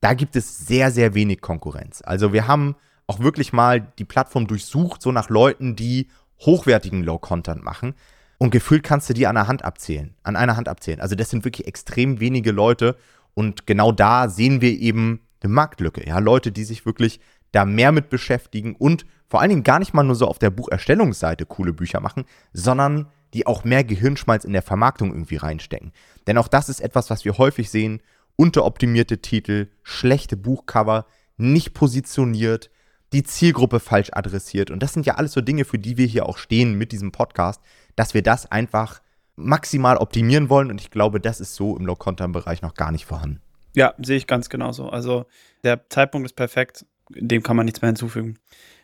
Da 0.00 0.14
gibt 0.14 0.34
es 0.34 0.66
sehr, 0.66 0.90
sehr 0.90 1.14
wenig 1.14 1.40
Konkurrenz. 1.40 2.02
Also 2.04 2.32
wir 2.32 2.48
haben 2.48 2.74
auch 3.06 3.20
wirklich 3.20 3.52
mal 3.52 3.92
die 4.00 4.04
Plattform 4.04 4.48
durchsucht, 4.48 5.00
so 5.00 5.12
nach 5.12 5.30
Leuten, 5.30 5.76
die 5.76 6.08
hochwertigen 6.40 7.04
Low-Content 7.04 7.62
machen. 7.62 7.94
Und 8.38 8.50
gefühlt 8.50 8.82
kannst 8.82 9.08
du 9.08 9.14
die 9.14 9.28
an 9.28 9.36
einer 9.36 9.46
Hand 9.46 9.64
abzählen, 9.64 10.16
an 10.24 10.34
einer 10.34 10.56
Hand 10.56 10.66
abzählen. 10.66 11.00
Also 11.00 11.14
das 11.14 11.30
sind 11.30 11.44
wirklich 11.44 11.68
extrem 11.68 12.18
wenige 12.18 12.50
Leute 12.50 12.96
und 13.36 13.66
genau 13.66 13.92
da 13.92 14.30
sehen 14.30 14.62
wir 14.62 14.70
eben 14.70 15.20
eine 15.42 15.52
Marktlücke. 15.52 16.06
Ja, 16.06 16.18
Leute, 16.18 16.52
die 16.52 16.64
sich 16.64 16.86
wirklich 16.86 17.20
da 17.52 17.66
mehr 17.66 17.92
mit 17.92 18.08
beschäftigen 18.08 18.74
und 18.74 19.04
vor 19.28 19.40
allen 19.40 19.50
Dingen 19.50 19.62
gar 19.62 19.78
nicht 19.78 19.92
mal 19.92 20.04
nur 20.04 20.14
so 20.14 20.26
auf 20.26 20.38
der 20.38 20.50
Bucherstellungsseite 20.50 21.44
coole 21.44 21.74
Bücher 21.74 22.00
machen, 22.00 22.24
sondern 22.54 23.08
die 23.34 23.46
auch 23.46 23.62
mehr 23.62 23.84
Gehirnschmalz 23.84 24.44
in 24.44 24.54
der 24.54 24.62
Vermarktung 24.62 25.10
irgendwie 25.10 25.36
reinstecken. 25.36 25.92
Denn 26.26 26.38
auch 26.38 26.48
das 26.48 26.70
ist 26.70 26.80
etwas, 26.80 27.10
was 27.10 27.26
wir 27.26 27.36
häufig 27.36 27.70
sehen. 27.70 28.00
Unteroptimierte 28.36 29.20
Titel, 29.20 29.68
schlechte 29.82 30.38
Buchcover, 30.38 31.06
nicht 31.36 31.74
positioniert, 31.74 32.70
die 33.12 33.22
Zielgruppe 33.22 33.80
falsch 33.80 34.10
adressiert. 34.12 34.70
Und 34.70 34.82
das 34.82 34.94
sind 34.94 35.04
ja 35.04 35.16
alles 35.16 35.32
so 35.32 35.42
Dinge, 35.42 35.66
für 35.66 35.78
die 35.78 35.98
wir 35.98 36.06
hier 36.06 36.26
auch 36.26 36.38
stehen 36.38 36.74
mit 36.74 36.92
diesem 36.92 37.12
Podcast, 37.12 37.60
dass 37.96 38.14
wir 38.14 38.22
das 38.22 38.50
einfach 38.50 39.02
maximal 39.36 39.98
optimieren 39.98 40.48
wollen. 40.48 40.70
Und 40.70 40.80
ich 40.80 40.90
glaube, 40.90 41.20
das 41.20 41.40
ist 41.40 41.54
so 41.54 41.76
im 41.76 41.86
Low-Content-Bereich 41.86 42.62
noch 42.62 42.74
gar 42.74 42.90
nicht 42.90 43.06
vorhanden. 43.06 43.40
Ja, 43.74 43.94
sehe 43.98 44.16
ich 44.16 44.26
ganz 44.26 44.48
genauso. 44.48 44.88
Also 44.88 45.26
der 45.62 45.88
Zeitpunkt 45.90 46.26
ist 46.26 46.34
perfekt, 46.34 46.86
dem 47.10 47.42
kann 47.42 47.56
man 47.56 47.66
nichts 47.66 47.82
mehr 47.82 47.90
hinzufügen. 47.90 48.38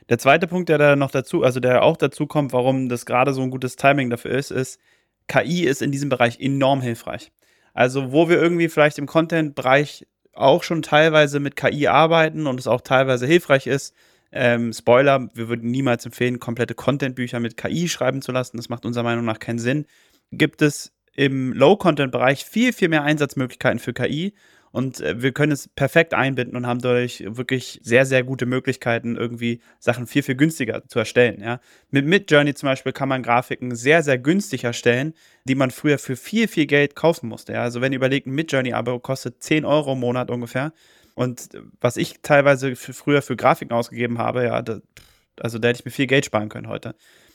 Der 0.09 0.19
zweite 0.19 0.47
Punkt, 0.47 0.69
der 0.69 0.79
da 0.79 0.97
noch 0.97 1.11
dazu, 1.11 1.43
also 1.43 1.61
der 1.61 1.83
auch 1.83 1.97
dazu 1.97 2.27
kommt, 2.27 2.53
warum 2.53 2.89
das 2.89 3.07
gerade 3.07 3.33
so 3.33 3.43
ein 3.43 3.51
gutes 3.51 3.77
Timing 3.77 4.11
dafür 4.11 4.33
ist, 4.33 4.51
ist, 4.51 4.79
KI 5.29 5.65
ist 5.65 5.81
in 5.81 5.93
diesem 5.93 6.09
Bereich 6.09 6.41
enorm 6.41 6.83
hilfreich. 6.83 7.33
Also, 7.73 8.13
wo 8.13 8.29
wir 8.29 8.41
irgendwie 8.41 8.69
vielleicht 8.69 8.99
im 8.99 9.07
Content-Bereich 9.07 10.07
auch 10.35 10.63
schon 10.63 10.83
teilweise 10.83 11.41
mit 11.41 11.57
KI 11.57 11.87
arbeiten 11.87 12.47
und 12.47 12.61
es 12.61 12.67
auch 12.67 12.81
teilweise 12.83 13.27
hilfreich 13.27 13.67
ist, 13.67 13.95
ähm, 14.33 14.73
Spoiler, 14.73 15.29
wir 15.35 15.49
würden 15.49 15.71
niemals 15.71 16.05
empfehlen, 16.05 16.41
komplette 16.41 16.75
Content-Bücher 16.75 17.39
mit 17.39 17.57
KI 17.57 17.89
schreiben 17.89 18.23
zu 18.23 18.33
lassen. 18.33 18.57
Das 18.57 18.69
macht 18.69 18.85
unserer 18.85 19.05
Meinung 19.05 19.25
nach 19.25 19.39
keinen 19.39 19.59
Sinn 19.59 19.87
gibt 20.33 20.63
es 20.63 20.93
im 21.15 21.53
Low-Content-Bereich 21.53 22.45
viel, 22.45 22.73
viel 22.73 22.89
mehr 22.89 23.05
Einsatzmöglichkeiten 23.05 23.79
für 23.79 23.93
KI. 23.93 24.35
Und 24.73 25.01
äh, 25.01 25.21
wir 25.21 25.33
können 25.33 25.53
es 25.53 25.69
perfekt 25.69 26.15
einbinden 26.15 26.57
und 26.57 26.67
haben 26.67 26.81
dadurch 26.81 27.23
wirklich 27.27 27.79
sehr, 27.83 28.07
sehr 28.07 28.25
gute 28.25 28.47
Möglichkeiten, 28.47 29.17
irgendwie 29.17 29.61
Sachen 29.79 30.07
viel, 30.07 30.23
viel 30.23 30.35
günstiger 30.35 30.89
zu 30.89 30.99
erstellen. 30.99 31.43
Ja? 31.43 31.61
Mit 31.91 32.07
Midjourney 32.07 32.55
zum 32.55 32.69
Beispiel 32.69 32.93
kann 32.93 33.11
man 33.11 33.23
Grafiken 33.23 33.77
sehr, 33.77 34.03
sehr 34.03 34.17
günstig 34.17 34.65
erstellen, 34.65 35.13
die 35.45 35.55
man 35.55 35.71
früher 35.71 35.99
für 35.99 36.17
viel, 36.17 36.49
viel 36.49 36.67
Geld 36.67 36.97
kaufen 36.97 37.29
musste. 37.29 37.53
Ja? 37.53 37.63
Also 37.63 37.83
wenn 37.83 37.93
ihr 37.93 37.97
überlegt, 37.97 38.27
ein 38.27 38.35
Midjourney-Abo 38.35 38.99
kostet 38.99 39.43
10 39.43 39.67
Euro 39.67 39.93
im 39.93 40.01
Monat 40.01 40.31
ungefähr, 40.31 40.73
Und 41.15 41.51
was 41.81 41.99
ich 41.99 42.21
teilweise 42.23 42.75
für 42.75 42.95
früher 42.95 43.21
für 43.21 43.37
Grafiken 43.37 43.77
ausgegeben 43.77 44.17
habe, 44.17 44.45
ja, 44.45 44.63
da, 44.63 44.81
also 45.39 45.59
da 45.59 45.69
hätte 45.69 45.81
ich 45.81 45.85
mir 45.85 45.91
viel 45.91 46.07
Geld 46.07 46.25
sparen 46.25 46.49
können 46.49 46.69
heute. 46.69 46.95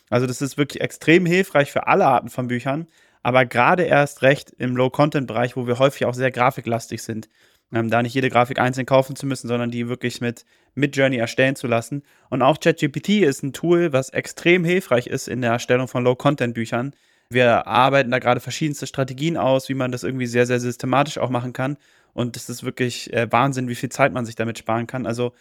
Also 0.10 0.28
das 0.28 0.42
ist 0.42 0.58
wirklich 0.58 0.82
extrem 0.82 1.26
hilfreich 1.26 1.72
für 1.72 1.88
alle 1.88 2.06
Arten 2.06 2.30
von 2.30 2.48
Büchern, 2.48 2.88
aber 3.24 3.46
gerade 3.46 3.84
erst 3.84 4.22
recht 4.22 4.52
im 4.58 4.76
Low-Content-Bereich, 4.76 5.56
wo 5.58 5.68
wir 5.68 5.80
häufig 5.80 6.06
auch 6.06 6.14
sehr 6.14 6.32
grafiklastig 6.32 7.02
sind. 7.02 7.28
Ähm, 7.74 7.90
da 7.90 8.02
nicht 8.02 8.14
jede 8.14 8.30
Grafik 8.30 8.60
einzeln 8.60 8.86
kaufen 8.86 9.18
zu 9.18 9.26
müssen, 9.26 9.50
sondern 9.50 9.72
die 9.72 9.90
wirklich 9.90 10.22
mit 10.22 10.46
Midjourney 10.76 11.18
erstellen 11.18 11.58
zu 11.58 11.68
lassen. 11.68 12.04
Und 12.30 12.42
auch 12.42 12.60
ChatGPT 12.60 13.10
ist 13.24 13.44
ein 13.44 13.52
Tool, 13.52 13.92
was 13.92 14.10
extrem 14.10 14.64
hilfreich 14.64 15.08
ist 15.08 15.28
in 15.28 15.42
der 15.42 15.52
Erstellung 15.52 15.90
von 15.90 16.04
Low-Content-Büchern. 16.06 16.94
Wir 17.30 17.68
arbeiten 17.68 18.12
da 18.12 18.20
gerade 18.20 18.40
verschiedenste 18.40 18.88
Strategien 18.88 19.36
aus, 19.36 19.68
wie 19.68 19.74
man 19.74 19.92
das 19.92 20.04
irgendwie 20.04 20.28
sehr, 20.28 20.46
sehr 20.46 20.62
systematisch 20.62 21.18
auch 21.18 21.30
machen 21.30 21.52
kann. 21.52 21.76
Und 22.14 22.38
es 22.38 22.48
ist 22.50 22.64
wirklich 22.64 23.12
äh, 23.12 23.30
Wahnsinn, 23.30 23.68
wie 23.68 23.76
viel 23.76 23.90
Zeit 23.90 24.14
man 24.14 24.26
sich 24.26 24.36
damit 24.36 24.58
sparen 24.58 24.88
kann. 24.88 25.06
Also 25.06 25.34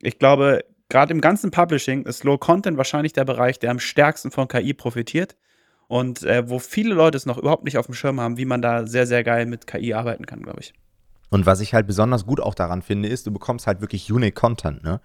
ich 0.00 0.18
glaube, 0.18 0.64
gerade 0.94 1.12
im 1.12 1.20
ganzen 1.20 1.50
Publishing 1.50 2.04
ist 2.04 2.22
Low 2.22 2.38
Content 2.38 2.78
wahrscheinlich 2.78 3.12
der 3.12 3.24
Bereich, 3.24 3.58
der 3.58 3.72
am 3.72 3.80
stärksten 3.80 4.30
von 4.30 4.46
KI 4.46 4.74
profitiert 4.74 5.34
und 5.88 6.22
äh, 6.22 6.48
wo 6.48 6.60
viele 6.60 6.94
Leute 6.94 7.16
es 7.16 7.26
noch 7.26 7.36
überhaupt 7.36 7.64
nicht 7.64 7.78
auf 7.78 7.86
dem 7.86 7.96
Schirm 7.96 8.20
haben, 8.20 8.36
wie 8.36 8.44
man 8.44 8.62
da 8.62 8.86
sehr, 8.86 9.04
sehr 9.04 9.24
geil 9.24 9.46
mit 9.46 9.66
KI 9.66 9.92
arbeiten 9.92 10.24
kann, 10.24 10.40
glaube 10.40 10.60
ich. 10.60 10.72
Und 11.30 11.46
was 11.46 11.58
ich 11.58 11.74
halt 11.74 11.88
besonders 11.88 12.26
gut 12.26 12.38
auch 12.38 12.54
daran 12.54 12.80
finde, 12.80 13.08
ist, 13.08 13.26
du 13.26 13.32
bekommst 13.32 13.66
halt 13.66 13.80
wirklich 13.80 14.12
unique 14.12 14.36
Content, 14.36 14.84
ne? 14.84 15.00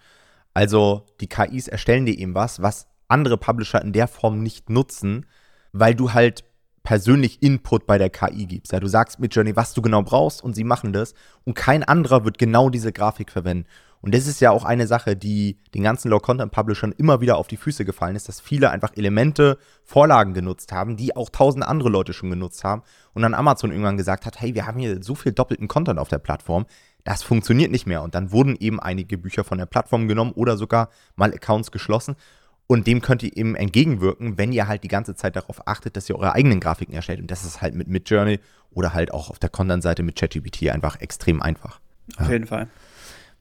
Also 0.54 1.08
die 1.22 1.28
KIs 1.28 1.68
erstellen 1.68 2.06
dir 2.06 2.16
eben 2.16 2.36
was, 2.36 2.62
was 2.62 2.86
andere 3.08 3.40
Publisher 3.40 3.82
in 3.82 3.92
der 3.92 4.08
Form 4.08 4.44
nicht 4.44 4.70
nutzen, 4.70 5.26
weil 5.72 5.96
du 5.96 6.14
halt 6.14 6.44
persönlich 6.84 7.42
Input 7.42 7.88
bei 7.88 7.98
der 7.98 8.12
KI 8.12 8.46
gibst. 8.46 8.74
Ja, 8.74 8.80
du 8.80 8.88
sagst 8.88 9.20
mit 9.20 9.34
Journey, 9.34 9.56
was 9.56 9.74
du 9.74 9.82
genau 9.82 10.04
brauchst 10.04 10.44
und 10.44 10.56
sie 10.56 10.64
machen 10.64 10.94
das 10.94 11.16
und 11.46 11.56
kein 11.56 11.84
anderer 11.84 12.26
wird 12.26 12.38
genau 12.38 12.70
diese 12.70 12.92
Grafik 12.92 13.32
verwenden. 13.32 13.66
Und 14.02 14.16
das 14.16 14.28
ist 14.28 14.40
ja 14.40 14.52
auch 14.52 14.64
eine 14.64 14.88
Sache, 14.88 15.16
die 15.16 15.58
den 15.74 15.84
ganzen 15.84 16.10
Low-Content-Publishern 16.10 16.94
immer 16.94 17.20
wieder 17.20 17.38
auf 17.38 17.48
die 17.48 17.58
Füße 17.58 17.84
gefallen 17.84 18.16
ist, 18.16 18.30
dass 18.30 18.40
viele 18.40 18.70
einfach 18.70 18.92
Elemente, 18.96 19.58
Vorlagen 19.84 20.34
genutzt 20.34 20.72
haben, 20.72 20.96
die 20.96 21.16
auch 21.16 21.30
tausend 21.30 21.66
andere 21.66 21.90
Leute 21.90 22.14
schon 22.14 22.30
genutzt 22.30 22.64
haben. 22.64 22.84
Und 23.14 23.24
dann 23.24 23.34
Amazon 23.34 23.72
irgendwann 23.72 23.98
gesagt 23.98 24.26
hat, 24.26 24.40
hey, 24.40 24.56
wir 24.56 24.66
haben 24.66 24.80
hier 24.80 25.04
so 25.04 25.16
viel 25.16 25.34
doppelten 25.34 25.68
Content 25.68 26.00
auf 26.00 26.08
der 26.08 26.20
Plattform, 26.20 26.66
das 27.04 27.24
funktioniert 27.24 27.72
nicht 27.72 27.88
mehr. 27.88 28.02
Und 28.02 28.16
dann 28.16 28.32
wurden 28.32 28.56
eben 28.58 28.80
einige 28.80 29.18
Bücher 29.18 29.44
von 29.44 29.58
der 29.58 29.66
Plattform 29.66 30.08
genommen 30.08 30.32
oder 30.32 30.58
sogar 30.58 30.90
mal 31.16 31.34
Accounts 31.34 31.72
geschlossen. 31.72 32.16
Und 32.68 32.86
dem 32.86 33.02
könnt 33.02 33.24
ihr 33.24 33.36
eben 33.36 33.56
entgegenwirken, 33.56 34.38
wenn 34.38 34.52
ihr 34.52 34.68
halt 34.68 34.84
die 34.84 34.90
ganze 34.90 35.16
Zeit 35.16 35.36
darauf 35.36 35.68
achtet, 35.68 35.98
dass 35.98 36.08
ihr 36.08 36.16
eure 36.16 36.34
eigenen 36.34 36.60
Grafiken 36.60 36.94
erstellt. 36.94 37.20
Und 37.20 37.32
das 37.32 37.44
ist 37.44 37.62
halt 37.62 37.74
mit 37.74 37.88
Midjourney 37.88 38.40
oder 38.72 38.94
halt 38.94 39.12
auch 39.12 39.32
auf 39.32 39.40
der 39.40 39.50
Content-Seite 39.50 40.04
mit 40.04 40.18
ChatGPT 40.18 40.70
einfach 40.70 41.02
extrem 41.02 41.42
einfach. 41.42 41.80
Auf 42.18 42.28
ja. 42.28 42.34
jeden 42.34 42.46
Fall. 42.46 42.68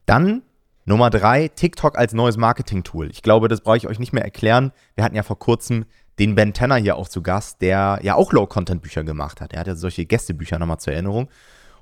Dann 0.07 0.41
Nummer 0.89 1.11
drei, 1.11 1.49
TikTok 1.49 1.99
als 1.99 2.13
neues 2.13 2.35
Marketing-Tool. 2.35 3.11
Ich 3.11 3.21
glaube, 3.21 3.47
das 3.47 3.61
brauche 3.61 3.77
ich 3.77 3.87
euch 3.87 3.99
nicht 3.99 4.11
mehr 4.11 4.23
erklären. 4.23 4.71
Wir 4.95 5.03
hatten 5.03 5.15
ja 5.15 5.21
vor 5.21 5.37
kurzem 5.37 5.85
den 6.17 6.33
Ben 6.33 6.51
Tanner 6.51 6.77
hier 6.77 6.95
auch 6.95 7.07
zu 7.07 7.21
Gast, 7.21 7.61
der 7.61 7.99
ja 8.01 8.15
auch 8.15 8.33
Low-Content-Bücher 8.33 9.03
gemacht 9.03 9.39
hat. 9.39 9.53
Er 9.53 9.59
hat 9.59 9.67
ja 9.67 9.75
solche 9.75 10.07
Gästebücher 10.07 10.57
nochmal 10.57 10.79
zur 10.79 10.93
Erinnerung. 10.93 11.29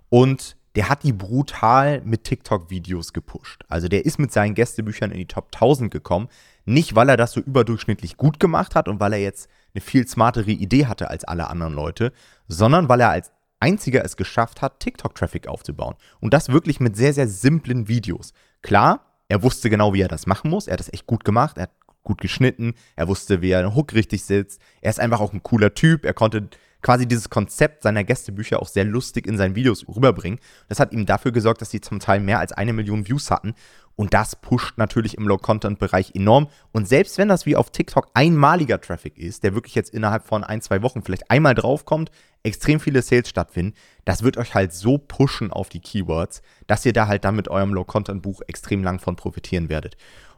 Und 0.10 0.58
der 0.76 0.90
hat 0.90 1.04
die 1.04 1.14
brutal 1.14 2.02
mit 2.02 2.26
TikTok-Videos 2.26 3.14
gepusht. 3.14 3.64
Also 3.70 3.88
der 3.88 4.06
ist 4.06 4.20
mit 4.20 4.34
seinen 4.34 4.56
Gästebüchern 4.56 5.12
in 5.12 5.20
die 5.20 5.26
Top 5.26 5.52
1000 5.54 5.90
gekommen. 5.90 6.28
Nicht, 6.66 6.94
weil 6.94 7.08
er 7.08 7.16
das 7.16 7.32
so 7.32 7.40
überdurchschnittlich 7.40 8.18
gut 8.18 8.42
gemacht 8.42 8.76
hat 8.76 8.90
und 8.90 9.00
weil 9.00 9.14
er 9.14 9.20
jetzt 9.20 9.50
eine 9.74 9.80
viel 9.80 10.06
smartere 10.06 10.52
Idee 10.52 10.86
hatte 10.86 11.10
als 11.10 11.24
alle 11.24 11.50
anderen 11.50 11.74
Leute, 11.74 12.12
sondern 12.50 12.90
weil 12.90 13.00
er 13.00 13.12
als 13.12 13.32
einziger 13.62 14.04
es 14.04 14.18
geschafft 14.18 14.62
hat, 14.62 14.82
TikTok-Traffic 14.82 15.48
aufzubauen. 15.48 15.96
Und 16.20 16.34
das 16.34 16.50
wirklich 16.50 16.82
mit 16.82 16.98
sehr, 16.98 17.14
sehr 17.14 17.30
simplen 17.30 17.88
Videos. 17.88 18.34
Klar, 18.68 19.00
er 19.30 19.44
wusste 19.44 19.70
genau, 19.70 19.94
wie 19.94 20.02
er 20.02 20.10
das 20.10 20.28
machen 20.28 20.52
muss. 20.52 20.68
Er 20.68 20.74
hat 20.74 20.82
das 20.82 20.92
echt 20.92 21.08
gut 21.08 21.24
gemacht. 21.24 21.58
Er 21.58 21.64
hat 21.64 21.72
gut 22.04 22.20
geschnitten. 22.20 22.74
Er 22.98 23.08
wusste, 23.08 23.42
wie 23.42 23.52
er 23.52 23.62
den 23.62 23.74
Hook 23.76 23.94
richtig 23.94 24.26
sitzt. 24.26 24.60
Er 24.82 24.90
ist 24.90 25.00
einfach 25.00 25.22
auch 25.22 25.32
ein 25.32 25.42
cooler 25.42 25.74
Typ. 25.74 26.04
Er 26.04 26.14
konnte 26.14 26.50
quasi 26.82 27.08
dieses 27.08 27.30
Konzept 27.30 27.84
seiner 27.84 28.04
Gästebücher 28.04 28.62
auch 28.62 28.68
sehr 28.68 28.84
lustig 28.84 29.26
in 29.26 29.38
seinen 29.38 29.56
Videos 29.56 29.88
rüberbringen. 29.88 30.40
Das 30.68 30.82
hat 30.82 30.92
ihm 30.92 31.06
dafür 31.06 31.32
gesorgt, 31.32 31.62
dass 31.62 31.72
sie 31.72 31.80
zum 31.80 32.02
Teil 32.02 32.20
mehr 32.20 32.40
als 32.40 32.52
eine 32.52 32.74
Million 32.74 33.08
Views 33.08 33.32
hatten. 33.32 33.54
Und 33.98 34.14
das 34.14 34.36
pusht 34.36 34.78
natürlich 34.78 35.18
im 35.18 35.28
Low-Content-Bereich 35.28 36.14
enorm. 36.14 36.50
Und 36.72 36.88
selbst 36.88 37.18
wenn 37.18 37.28
das 37.28 37.48
wie 37.48 37.56
auf 37.56 37.72
TikTok 37.72 38.10
einmaliger 38.14 38.80
Traffic 38.80 39.18
ist, 39.18 39.44
der 39.44 39.56
wirklich 39.56 39.74
jetzt 39.74 39.92
innerhalb 39.92 40.24
von 40.24 40.44
ein, 40.44 40.62
zwei 40.62 40.84
Wochen 40.84 41.02
vielleicht 41.02 41.32
einmal 41.32 41.56
draufkommt, 41.56 42.12
extrem 42.44 42.80
viele 42.80 43.02
Sales 43.02 43.28
stattfinden, 43.28 43.74
das 44.06 44.22
wird 44.22 44.38
euch 44.38 44.54
halt 44.54 44.72
so 44.72 45.00
pushen 45.00 45.52
auf 45.52 45.70
die 45.70 45.80
Keywords, 45.80 46.44
dass 46.68 46.86
ihr 46.86 46.94
da 46.94 47.08
halt 47.08 47.26
dann 47.26 47.36
mit 47.36 47.48
eurem 47.48 47.74
Low-Content-Buch 47.74 48.44
extrem 48.48 48.84
lang 48.84 49.00
von 49.00 49.16
profitieren 49.16 49.68
werdet. 49.68 49.98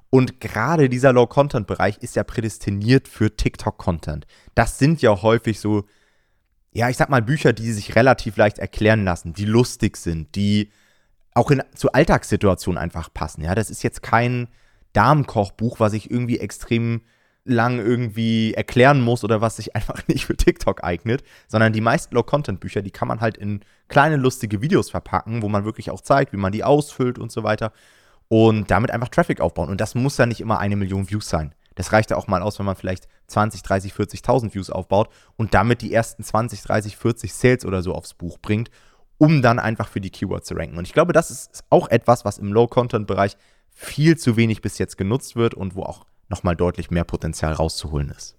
Und 0.10 0.40
gerade 0.40 0.88
dieser 0.88 1.12
Low-Content-Bereich 1.12 1.98
ist 1.98 2.16
ja 2.16 2.24
prädestiniert 2.24 3.10
für 3.10 3.36
TikTok-Content. 3.36 4.26
Das 4.56 4.80
sind 4.80 5.02
ja 5.02 5.22
häufig 5.22 5.60
so, 5.60 5.84
ja, 6.72 6.90
ich 6.90 6.96
sag 6.96 7.10
mal, 7.10 7.22
Bücher, 7.22 7.52
die 7.52 7.74
sich 7.74 7.98
relativ 7.98 8.38
leicht 8.38 8.58
erklären 8.58 9.04
lassen, 9.04 9.34
die 9.34 9.46
lustig 9.46 9.98
sind, 9.98 10.34
die 10.36 10.72
auch 11.40 11.52
in, 11.52 11.64
zu 11.74 11.92
Alltagssituationen 11.94 12.78
einfach 12.78 13.14
passen. 13.14 13.44
Ja, 13.44 13.56
das 13.56 13.70
ist 13.70 13.82
jetzt 13.82 14.04
kein 14.04 14.50
Damenkochbuch, 14.94 15.80
was 15.80 15.94
ich 15.94 16.12
irgendwie 16.12 16.40
extrem 16.40 17.02
lang 17.46 17.80
irgendwie 17.80 18.54
erklären 18.54 19.02
muss 19.02 19.24
oder 19.24 19.40
was 19.42 19.56
sich 19.56 19.76
einfach 19.76 20.08
nicht 20.08 20.26
für 20.26 20.36
TikTok 20.36 20.84
eignet, 20.84 21.24
sondern 21.48 21.74
die 21.74 21.82
meisten 21.82 22.14
Low-Content-Bücher, 22.14 22.82
die 22.82 22.92
kann 22.92 23.08
man 23.08 23.22
halt 23.22 23.38
in 23.38 23.62
kleine 23.88 24.18
lustige 24.18 24.62
Videos 24.62 24.90
verpacken, 24.90 25.42
wo 25.42 25.50
man 25.50 25.66
wirklich 25.66 25.90
auch 25.90 26.02
zeigt, 26.02 26.34
wie 26.34 26.38
man 26.38 26.52
die 26.52 26.64
ausfüllt 26.64 27.18
und 27.18 27.32
so 27.32 27.44
weiter 27.44 27.72
und 28.28 28.70
damit 28.70 28.92
einfach 28.92 29.10
Traffic 29.10 29.40
aufbauen. 29.40 29.70
Und 29.70 29.82
das 29.82 29.96
muss 29.96 30.18
ja 30.18 30.26
nicht 30.26 30.42
immer 30.42 30.60
eine 30.60 30.76
Million 30.76 31.10
Views 31.10 31.30
sein. 31.30 31.56
Das 31.76 31.94
reicht 31.94 32.12
ja 32.12 32.18
auch 32.18 32.28
mal 32.28 32.42
aus, 32.42 32.60
wenn 32.60 32.66
man 32.66 32.76
vielleicht 32.76 33.08
20, 33.28 33.64
30, 33.64 33.94
40.000 33.94 34.54
Views 34.54 34.70
aufbaut 34.70 35.10
und 35.38 35.54
damit 35.54 35.82
die 35.82 35.94
ersten 35.94 36.24
20, 36.24 36.62
30, 36.64 36.98
40 36.98 37.34
Sales 37.34 37.66
oder 37.66 37.82
so 37.82 37.94
aufs 37.94 38.14
Buch 38.14 38.38
bringt 38.40 38.70
um 39.20 39.44
dann 39.44 39.60
einfach 39.60 39.88
für 39.88 40.02
die 40.02 40.10
Keywords 40.10 40.48
zu 40.48 40.56
ranken. 40.56 40.78
Und 40.78 40.88
ich 40.88 40.94
glaube, 40.94 41.14
das 41.14 41.30
ist 41.30 41.64
auch 41.70 41.90
etwas, 41.90 42.26
was 42.26 42.40
im 42.40 42.52
Low-Content-Bereich 42.52 43.38
viel 43.72 44.18
zu 44.18 44.36
wenig 44.36 44.62
bis 44.62 44.80
jetzt 44.80 44.98
genutzt 44.98 45.36
wird 45.36 45.54
und 45.54 45.76
wo 45.76 45.84
auch 45.84 46.06
nochmal 46.30 46.56
deutlich 46.56 46.90
mehr 46.90 47.04
Potenzial 47.04 47.54
rauszuholen 47.54 48.10
ist. 48.10 48.36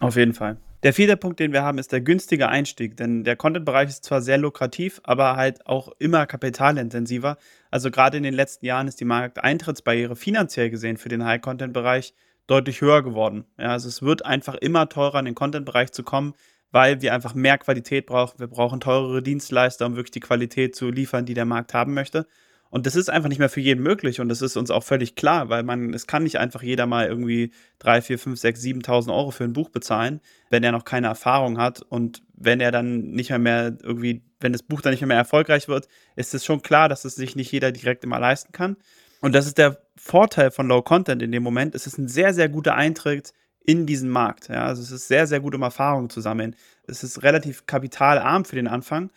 Auf 0.00 0.16
jeden 0.16 0.34
Fall. 0.34 0.58
Der 0.82 0.92
vierte 0.92 1.16
Punkt, 1.16 1.40
den 1.40 1.52
wir 1.52 1.62
haben, 1.62 1.78
ist 1.78 1.92
der 1.92 2.00
günstige 2.00 2.48
Einstieg. 2.48 2.96
Denn 2.96 3.24
der 3.24 3.36
Content-Bereich 3.36 3.88
ist 3.88 4.04
zwar 4.04 4.20
sehr 4.20 4.36
lukrativ, 4.36 5.00
aber 5.04 5.36
halt 5.36 5.66
auch 5.66 5.88
immer 5.98 6.26
kapitalintensiver. 6.26 7.38
Also 7.70 7.90
gerade 7.90 8.16
in 8.16 8.22
den 8.22 8.34
letzten 8.34 8.66
Jahren 8.66 8.88
ist 8.88 9.00
die 9.00 9.06
Markteintrittsbarriere 9.06 10.16
finanziell 10.16 10.68
gesehen 10.68 10.96
für 10.96 11.08
den 11.08 11.24
High-Content-Bereich 11.24 12.12
deutlich 12.46 12.80
höher 12.80 13.02
geworden. 13.02 13.46
Ja, 13.58 13.68
also 13.68 13.88
es 13.88 14.02
wird 14.02 14.26
einfach 14.26 14.56
immer 14.56 14.88
teurer, 14.88 15.20
in 15.20 15.24
den 15.24 15.34
Content-Bereich 15.34 15.92
zu 15.92 16.02
kommen, 16.02 16.34
weil 16.74 17.00
wir 17.02 17.14
einfach 17.14 17.34
mehr 17.34 17.56
Qualität 17.56 18.06
brauchen. 18.06 18.40
Wir 18.40 18.48
brauchen 18.48 18.80
teurere 18.80 19.22
Dienstleister, 19.22 19.86
um 19.86 19.94
wirklich 19.94 20.10
die 20.10 20.18
Qualität 20.18 20.74
zu 20.74 20.90
liefern, 20.90 21.24
die 21.24 21.34
der 21.34 21.44
Markt 21.44 21.72
haben 21.72 21.94
möchte. 21.94 22.26
Und 22.68 22.84
das 22.84 22.96
ist 22.96 23.08
einfach 23.08 23.28
nicht 23.28 23.38
mehr 23.38 23.48
für 23.48 23.60
jeden 23.60 23.80
möglich 23.80 24.18
und 24.18 24.28
das 24.28 24.42
ist 24.42 24.56
uns 24.56 24.72
auch 24.72 24.82
völlig 24.82 25.14
klar, 25.14 25.48
weil 25.48 25.62
man, 25.62 25.94
es 25.94 26.08
kann 26.08 26.24
nicht 26.24 26.40
einfach 26.40 26.64
jeder 26.64 26.86
mal 26.86 27.06
irgendwie 27.06 27.52
3, 27.78 28.02
4, 28.02 28.18
5, 28.18 28.40
6, 28.40 28.60
7.000 28.60 29.14
Euro 29.14 29.30
für 29.30 29.44
ein 29.44 29.52
Buch 29.52 29.68
bezahlen, 29.68 30.20
wenn 30.50 30.64
er 30.64 30.72
noch 30.72 30.84
keine 30.84 31.06
Erfahrung 31.06 31.58
hat 31.58 31.80
und 31.82 32.22
wenn 32.34 32.60
er 32.60 32.72
dann 32.72 33.12
nicht 33.12 33.30
mehr, 33.30 33.38
mehr 33.38 33.76
irgendwie, 33.80 34.24
wenn 34.40 34.50
das 34.50 34.64
Buch 34.64 34.80
dann 34.80 34.90
nicht 34.90 35.00
mehr, 35.02 35.06
mehr 35.06 35.18
erfolgreich 35.18 35.68
wird, 35.68 35.86
ist 36.16 36.34
es 36.34 36.44
schon 36.44 36.62
klar, 36.62 36.88
dass 36.88 37.04
es 37.04 37.14
sich 37.14 37.36
nicht 37.36 37.52
jeder 37.52 37.70
direkt 37.70 38.02
immer 38.02 38.18
leisten 38.18 38.50
kann. 38.50 38.76
Und 39.20 39.32
das 39.36 39.46
ist 39.46 39.58
der 39.58 39.78
Vorteil 39.96 40.50
von 40.50 40.66
Low 40.66 40.82
Content 40.82 41.22
in 41.22 41.30
dem 41.30 41.44
Moment. 41.44 41.76
Es 41.76 41.86
ist 41.86 41.98
ein 41.98 42.08
sehr, 42.08 42.34
sehr 42.34 42.48
guter 42.48 42.74
Eintritt 42.74 43.32
in 43.64 43.86
diesen 43.86 44.10
Markt. 44.10 44.48
Ja? 44.48 44.66
Also 44.66 44.82
es 44.82 44.90
ist 44.90 45.08
sehr, 45.08 45.26
sehr 45.26 45.40
gut, 45.40 45.54
um 45.54 45.62
Erfahrungen 45.62 46.10
zu 46.10 46.20
sammeln. 46.20 46.54
Es 46.86 47.02
ist 47.02 47.22
relativ 47.22 47.66
kapitalarm 47.66 48.44
für 48.44 48.56
den 48.56 48.68
Anfang, 48.68 49.10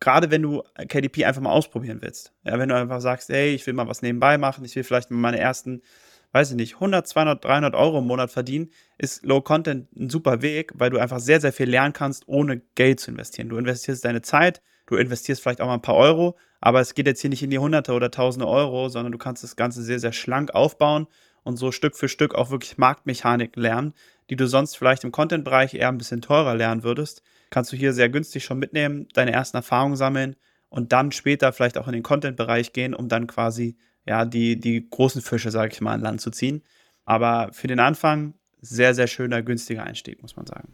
gerade 0.00 0.30
wenn 0.30 0.42
du 0.42 0.62
KDP 0.88 1.26
einfach 1.26 1.42
mal 1.42 1.50
ausprobieren 1.50 1.98
willst. 2.00 2.32
Ja, 2.44 2.58
wenn 2.58 2.70
du 2.70 2.76
einfach 2.76 3.00
sagst, 3.00 3.28
hey, 3.28 3.54
ich 3.54 3.66
will 3.66 3.74
mal 3.74 3.86
was 3.86 4.02
nebenbei 4.02 4.38
machen, 4.38 4.64
ich 4.64 4.74
will 4.74 4.82
vielleicht 4.82 5.10
mal 5.10 5.18
meine 5.18 5.38
ersten, 5.38 5.82
weiß 6.32 6.50
ich 6.50 6.56
nicht, 6.56 6.74
100, 6.74 7.06
200, 7.06 7.44
300 7.44 7.74
Euro 7.74 7.98
im 7.98 8.06
Monat 8.06 8.30
verdienen, 8.30 8.70
ist 8.96 9.24
Low 9.24 9.42
Content 9.42 9.94
ein 9.94 10.08
super 10.08 10.40
Weg, 10.40 10.72
weil 10.74 10.90
du 10.90 10.98
einfach 10.98 11.20
sehr, 11.20 11.40
sehr 11.40 11.52
viel 11.52 11.68
lernen 11.68 11.92
kannst, 11.92 12.26
ohne 12.26 12.62
Geld 12.74 12.98
zu 12.98 13.10
investieren. 13.10 13.50
Du 13.50 13.58
investierst 13.58 14.04
deine 14.04 14.22
Zeit, 14.22 14.62
du 14.86 14.96
investierst 14.96 15.42
vielleicht 15.42 15.60
auch 15.60 15.66
mal 15.66 15.74
ein 15.74 15.82
paar 15.82 15.96
Euro, 15.96 16.38
aber 16.60 16.80
es 16.80 16.94
geht 16.94 17.06
jetzt 17.06 17.20
hier 17.20 17.30
nicht 17.30 17.42
in 17.42 17.50
die 17.50 17.58
Hunderte 17.58 17.92
oder 17.92 18.10
Tausende 18.10 18.48
Euro, 18.48 18.88
sondern 18.88 19.12
du 19.12 19.18
kannst 19.18 19.42
das 19.42 19.56
Ganze 19.56 19.82
sehr, 19.82 19.98
sehr 19.98 20.12
schlank 20.12 20.54
aufbauen 20.54 21.06
und 21.44 21.56
so 21.56 21.72
Stück 21.72 21.96
für 21.96 22.08
Stück 22.08 22.34
auch 22.34 22.50
wirklich 22.50 22.78
Marktmechanik 22.78 23.56
lernen, 23.56 23.94
die 24.30 24.36
du 24.36 24.46
sonst 24.46 24.76
vielleicht 24.76 25.04
im 25.04 25.12
Content-Bereich 25.12 25.74
eher 25.74 25.88
ein 25.88 25.98
bisschen 25.98 26.22
teurer 26.22 26.54
lernen 26.54 26.82
würdest, 26.82 27.22
kannst 27.50 27.72
du 27.72 27.76
hier 27.76 27.92
sehr 27.92 28.08
günstig 28.08 28.44
schon 28.44 28.58
mitnehmen, 28.58 29.08
deine 29.14 29.32
ersten 29.32 29.56
Erfahrungen 29.56 29.96
sammeln 29.96 30.36
und 30.68 30.92
dann 30.92 31.12
später 31.12 31.52
vielleicht 31.52 31.76
auch 31.78 31.86
in 31.86 31.92
den 31.92 32.02
Content-Bereich 32.02 32.72
gehen, 32.72 32.94
um 32.94 33.08
dann 33.08 33.26
quasi 33.26 33.76
ja 34.06 34.24
die, 34.24 34.58
die 34.58 34.88
großen 34.88 35.20
Fische, 35.20 35.50
sage 35.50 35.72
ich 35.72 35.80
mal, 35.80 35.92
an 35.92 36.00
Land 36.00 36.20
zu 36.20 36.30
ziehen. 36.30 36.62
Aber 37.04 37.50
für 37.52 37.66
den 37.66 37.80
Anfang 37.80 38.34
sehr, 38.60 38.94
sehr 38.94 39.06
schöner, 39.06 39.42
günstiger 39.42 39.82
Einstieg, 39.82 40.22
muss 40.22 40.36
man 40.36 40.46
sagen. 40.46 40.72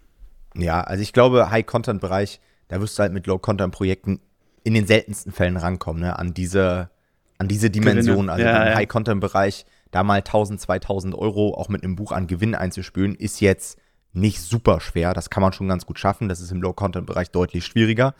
Ja, 0.55 0.83
also 0.83 1.03
ich 1.03 1.13
glaube, 1.13 1.51
High-Content-Bereich, 1.51 2.41
da 2.69 2.81
wirst 2.81 2.99
du 2.99 3.03
halt 3.03 3.13
mit 3.13 3.27
Low-Content-Projekten 3.27 4.21
in 4.63 4.75
den 4.75 4.87
seltensten 4.87 5.33
Fällen 5.33 5.57
rankommen, 5.57 6.03
ne, 6.03 6.19
an 6.19 6.35
diese 6.35 6.91
an 7.39 7.47
diese 7.47 7.71
Dimension, 7.71 8.29
also 8.31 8.45
ja, 8.45 8.63
im 8.63 8.69
ja. 8.69 8.75
High-Content-Bereich, 8.75 9.65
da 9.91 10.03
mal 10.03 10.19
1000, 10.19 10.61
2000 10.61 11.15
Euro 11.15 11.55
auch 11.55 11.69
mit 11.69 11.83
einem 11.83 11.97
Buch 11.97 12.13
an 12.13 12.27
Gewinn 12.27 12.55
einzuspülen, 12.55 13.15
ist 13.15 13.41
jetzt 13.41 13.79
nicht 14.13 14.41
super 14.41 14.81
schwer. 14.81 15.15
Das 15.15 15.31
kann 15.31 15.43
man 15.43 15.53
schon 15.53 15.69
ganz 15.69 15.87
gut 15.87 15.99
schaffen. 15.99 16.29
Das 16.29 16.41
ist 16.41 16.51
im 16.51 16.63
Low-Content-Bereich 16.63 17.31
deutlich 17.31 17.65
schwieriger. 17.65 18.15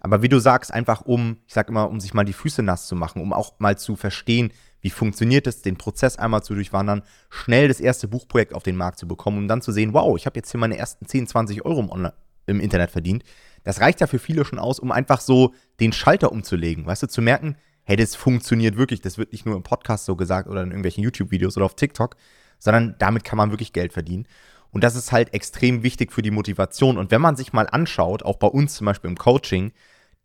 Aber 0.00 0.22
wie 0.22 0.28
du 0.28 0.38
sagst, 0.38 0.72
einfach 0.72 1.02
um, 1.02 1.38
ich 1.46 1.54
sag 1.54 1.68
immer, 1.68 1.88
um 1.88 2.00
sich 2.00 2.14
mal 2.14 2.24
die 2.24 2.32
Füße 2.32 2.62
nass 2.62 2.86
zu 2.86 2.94
machen, 2.94 3.20
um 3.20 3.32
auch 3.32 3.58
mal 3.58 3.76
zu 3.76 3.96
verstehen, 3.96 4.52
wie 4.80 4.90
funktioniert 4.90 5.48
es, 5.48 5.62
den 5.62 5.76
Prozess 5.76 6.16
einmal 6.16 6.44
zu 6.44 6.54
durchwandern, 6.54 7.02
schnell 7.30 7.66
das 7.66 7.80
erste 7.80 8.06
Buchprojekt 8.06 8.54
auf 8.54 8.62
den 8.62 8.76
Markt 8.76 8.98
zu 8.98 9.08
bekommen, 9.08 9.38
um 9.38 9.48
dann 9.48 9.60
zu 9.60 9.72
sehen, 9.72 9.92
wow, 9.92 10.16
ich 10.16 10.26
habe 10.26 10.38
jetzt 10.38 10.52
hier 10.52 10.60
meine 10.60 10.78
ersten 10.78 11.06
10, 11.06 11.26
20 11.26 11.64
Euro 11.64 11.80
im, 11.80 11.90
Online 11.90 12.14
im 12.46 12.60
Internet 12.60 12.90
verdient. 12.90 13.24
Das 13.64 13.80
reicht 13.80 14.00
ja 14.00 14.06
für 14.06 14.20
viele 14.20 14.44
schon 14.44 14.60
aus, 14.60 14.78
um 14.78 14.92
einfach 14.92 15.20
so 15.20 15.52
den 15.80 15.92
Schalter 15.92 16.30
umzulegen, 16.30 16.86
weißt 16.86 17.02
du, 17.02 17.08
zu 17.08 17.20
merken, 17.20 17.56
hey, 17.88 17.96
das 17.96 18.14
funktioniert 18.14 18.76
wirklich, 18.76 19.00
das 19.00 19.16
wird 19.16 19.32
nicht 19.32 19.46
nur 19.46 19.56
im 19.56 19.62
Podcast 19.62 20.04
so 20.04 20.14
gesagt 20.14 20.46
oder 20.46 20.62
in 20.62 20.68
irgendwelchen 20.68 21.02
YouTube-Videos 21.02 21.56
oder 21.56 21.64
auf 21.64 21.74
TikTok, 21.74 22.16
sondern 22.58 22.96
damit 22.98 23.24
kann 23.24 23.38
man 23.38 23.50
wirklich 23.50 23.72
Geld 23.72 23.94
verdienen. 23.94 24.26
Und 24.70 24.84
das 24.84 24.94
ist 24.94 25.10
halt 25.10 25.32
extrem 25.32 25.82
wichtig 25.82 26.12
für 26.12 26.20
die 26.20 26.30
Motivation. 26.30 26.98
Und 26.98 27.10
wenn 27.10 27.22
man 27.22 27.34
sich 27.34 27.54
mal 27.54 27.66
anschaut, 27.66 28.22
auch 28.22 28.36
bei 28.36 28.46
uns 28.46 28.74
zum 28.74 28.84
Beispiel 28.84 29.08
im 29.08 29.16
Coaching, 29.16 29.72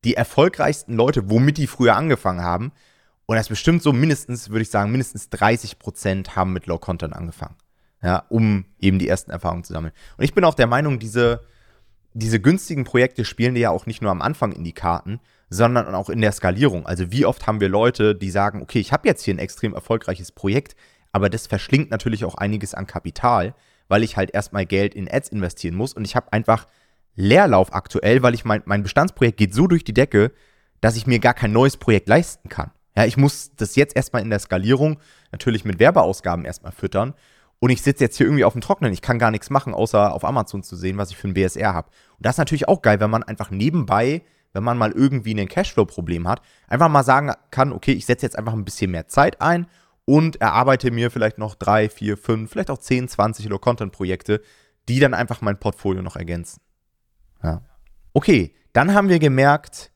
die 0.04 0.16
erfolgreichsten 0.16 0.94
Leute, 0.94 1.30
womit 1.30 1.58
die 1.58 1.68
früher 1.68 1.96
angefangen 1.96 2.42
haben, 2.42 2.74
und 3.28 3.38
das 3.38 3.48
bestimmt 3.48 3.82
so 3.82 3.94
mindestens, 3.94 4.50
würde 4.50 4.64
ich 4.64 4.70
sagen, 4.70 4.92
mindestens 4.92 5.30
30 5.30 5.80
Prozent 5.80 6.36
haben 6.36 6.52
mit 6.52 6.66
Low 6.66 6.80
Content 6.80 7.14
angefangen. 7.14 7.56
Ja, 8.02 8.26
um 8.28 8.66
eben 8.78 9.00
die 9.00 9.08
ersten 9.08 9.32
Erfahrungen 9.32 9.64
zu 9.64 9.72
sammeln. 9.72 9.94
Und 10.18 10.26
ich 10.26 10.34
bin 10.34 10.44
auch 10.44 10.56
der 10.56 10.68
Meinung, 10.68 11.00
diese, 11.00 11.46
diese 12.12 12.42
günstigen 12.42 12.84
Projekte 12.84 13.24
spielen 13.24 13.56
dir 13.56 13.62
ja 13.62 13.70
auch 13.70 13.86
nicht 13.86 14.02
nur 14.02 14.12
am 14.12 14.22
Anfang 14.22 14.52
in 14.52 14.66
die 14.66 14.74
Karten, 14.74 15.22
sondern 15.50 15.94
auch 15.96 16.10
in 16.10 16.22
der 16.22 16.32
Skalierung. 16.32 16.86
Also 16.86 17.12
wie 17.12 17.26
oft 17.26 17.48
haben 17.48 17.60
wir 17.60 17.70
Leute, 17.70 18.16
die 18.16 18.32
sagen, 18.32 18.62
okay, 18.62 18.80
ich 18.80 18.92
habe 18.92 19.08
jetzt 19.08 19.24
hier 19.24 19.34
ein 19.34 19.40
extrem 19.40 19.74
erfolgreiches 19.74 20.32
Projekt, 20.32 20.76
aber 21.12 21.30
das 21.30 21.48
verschlingt 21.48 21.92
natürlich 21.92 22.26
auch 22.26 22.36
einiges 22.36 22.74
an 22.74 22.88
Kapital 22.88 23.54
weil 23.88 24.04
ich 24.04 24.18
halt 24.18 24.32
erstmal 24.34 24.66
Geld 24.66 24.96
in 24.96 25.08
Ads 25.08 25.30
investieren 25.30 25.76
muss 25.76 25.94
und 25.94 26.06
ich 26.06 26.16
habe 26.16 26.32
einfach 26.32 26.68
Leerlauf 27.16 27.74
aktuell, 27.74 28.24
weil 28.24 28.34
ich 28.34 28.44
mein, 28.44 28.64
mein 28.66 28.84
Bestandsprojekt 28.84 29.38
geht 29.38 29.54
so 29.54 29.68
durch 29.68 29.84
die 29.84 29.94
Decke, 29.94 30.32
dass 30.82 30.96
ich 30.96 31.06
mir 31.06 31.20
gar 31.20 31.34
kein 31.36 31.52
neues 31.52 31.78
Projekt 31.78 32.08
leisten 32.08 32.50
kann. 32.50 32.72
Ja, 32.96 33.06
ich 33.06 33.18
muss 33.18 33.52
das 33.56 33.76
jetzt 33.76 33.96
erstmal 33.96 34.24
in 34.24 34.30
der 34.30 34.40
Skalierung 34.40 35.00
natürlich 35.32 35.64
mit 35.66 35.80
Werbeausgaben 35.80 36.46
erstmal 36.46 36.72
füttern. 36.72 37.14
Und 37.60 37.70
ich 37.70 37.82
sitze 37.82 38.04
jetzt 38.04 38.18
hier 38.18 38.26
irgendwie 38.26 38.44
auf 38.44 38.54
dem 38.54 38.62
Trocknen. 38.62 38.92
Ich 38.92 39.02
kann 39.02 39.20
gar 39.20 39.32
nichts 39.32 39.50
machen, 39.50 39.74
außer 39.74 40.12
auf 40.12 40.26
Amazon 40.26 40.64
zu 40.64 40.76
sehen, 40.76 40.98
was 40.98 41.12
ich 41.12 41.18
für 41.18 41.28
ein 41.28 41.34
BSR 41.34 41.74
habe. 41.74 41.90
Und 42.18 42.26
das 42.26 42.36
ist 42.36 42.40
natürlich 42.40 42.68
auch 42.68 42.82
geil, 42.82 43.00
wenn 43.00 43.10
man 43.10 43.24
einfach 43.24 43.52
nebenbei, 43.52 44.24
wenn 44.54 44.64
man 44.64 44.78
mal 44.78 44.92
irgendwie 44.92 45.40
ein 45.40 45.48
Cashflow-Problem 45.48 46.28
hat, 46.28 46.42
einfach 46.68 46.90
mal 46.90 47.04
sagen 47.04 47.32
kann, 47.52 47.74
okay, 47.74 47.92
ich 47.92 48.06
setze 48.06 48.26
jetzt 48.26 48.38
einfach 48.38 48.54
ein 48.54 48.66
bisschen 48.66 48.92
mehr 48.92 49.08
Zeit 49.08 49.42
ein 49.42 49.68
und 50.06 50.40
erarbeite 50.42 50.92
mir 50.92 51.12
vielleicht 51.12 51.38
noch 51.38 51.56
drei, 51.56 51.90
vier, 51.90 52.18
fünf, 52.18 52.52
vielleicht 52.52 52.70
auch 52.70 52.78
10, 52.78 53.08
20 53.08 53.50
Low-Content-Projekte, 53.50 54.42
die 54.88 55.00
dann 55.00 55.14
einfach 55.14 55.42
mein 55.42 55.60
Portfolio 55.60 56.02
noch 56.02 56.16
ergänzen. 56.16 56.62
Ja. 57.44 57.62
Okay, 58.14 58.54
dann 58.74 58.94
haben 58.94 59.10
wir 59.10 59.20
gemerkt, 59.20 59.92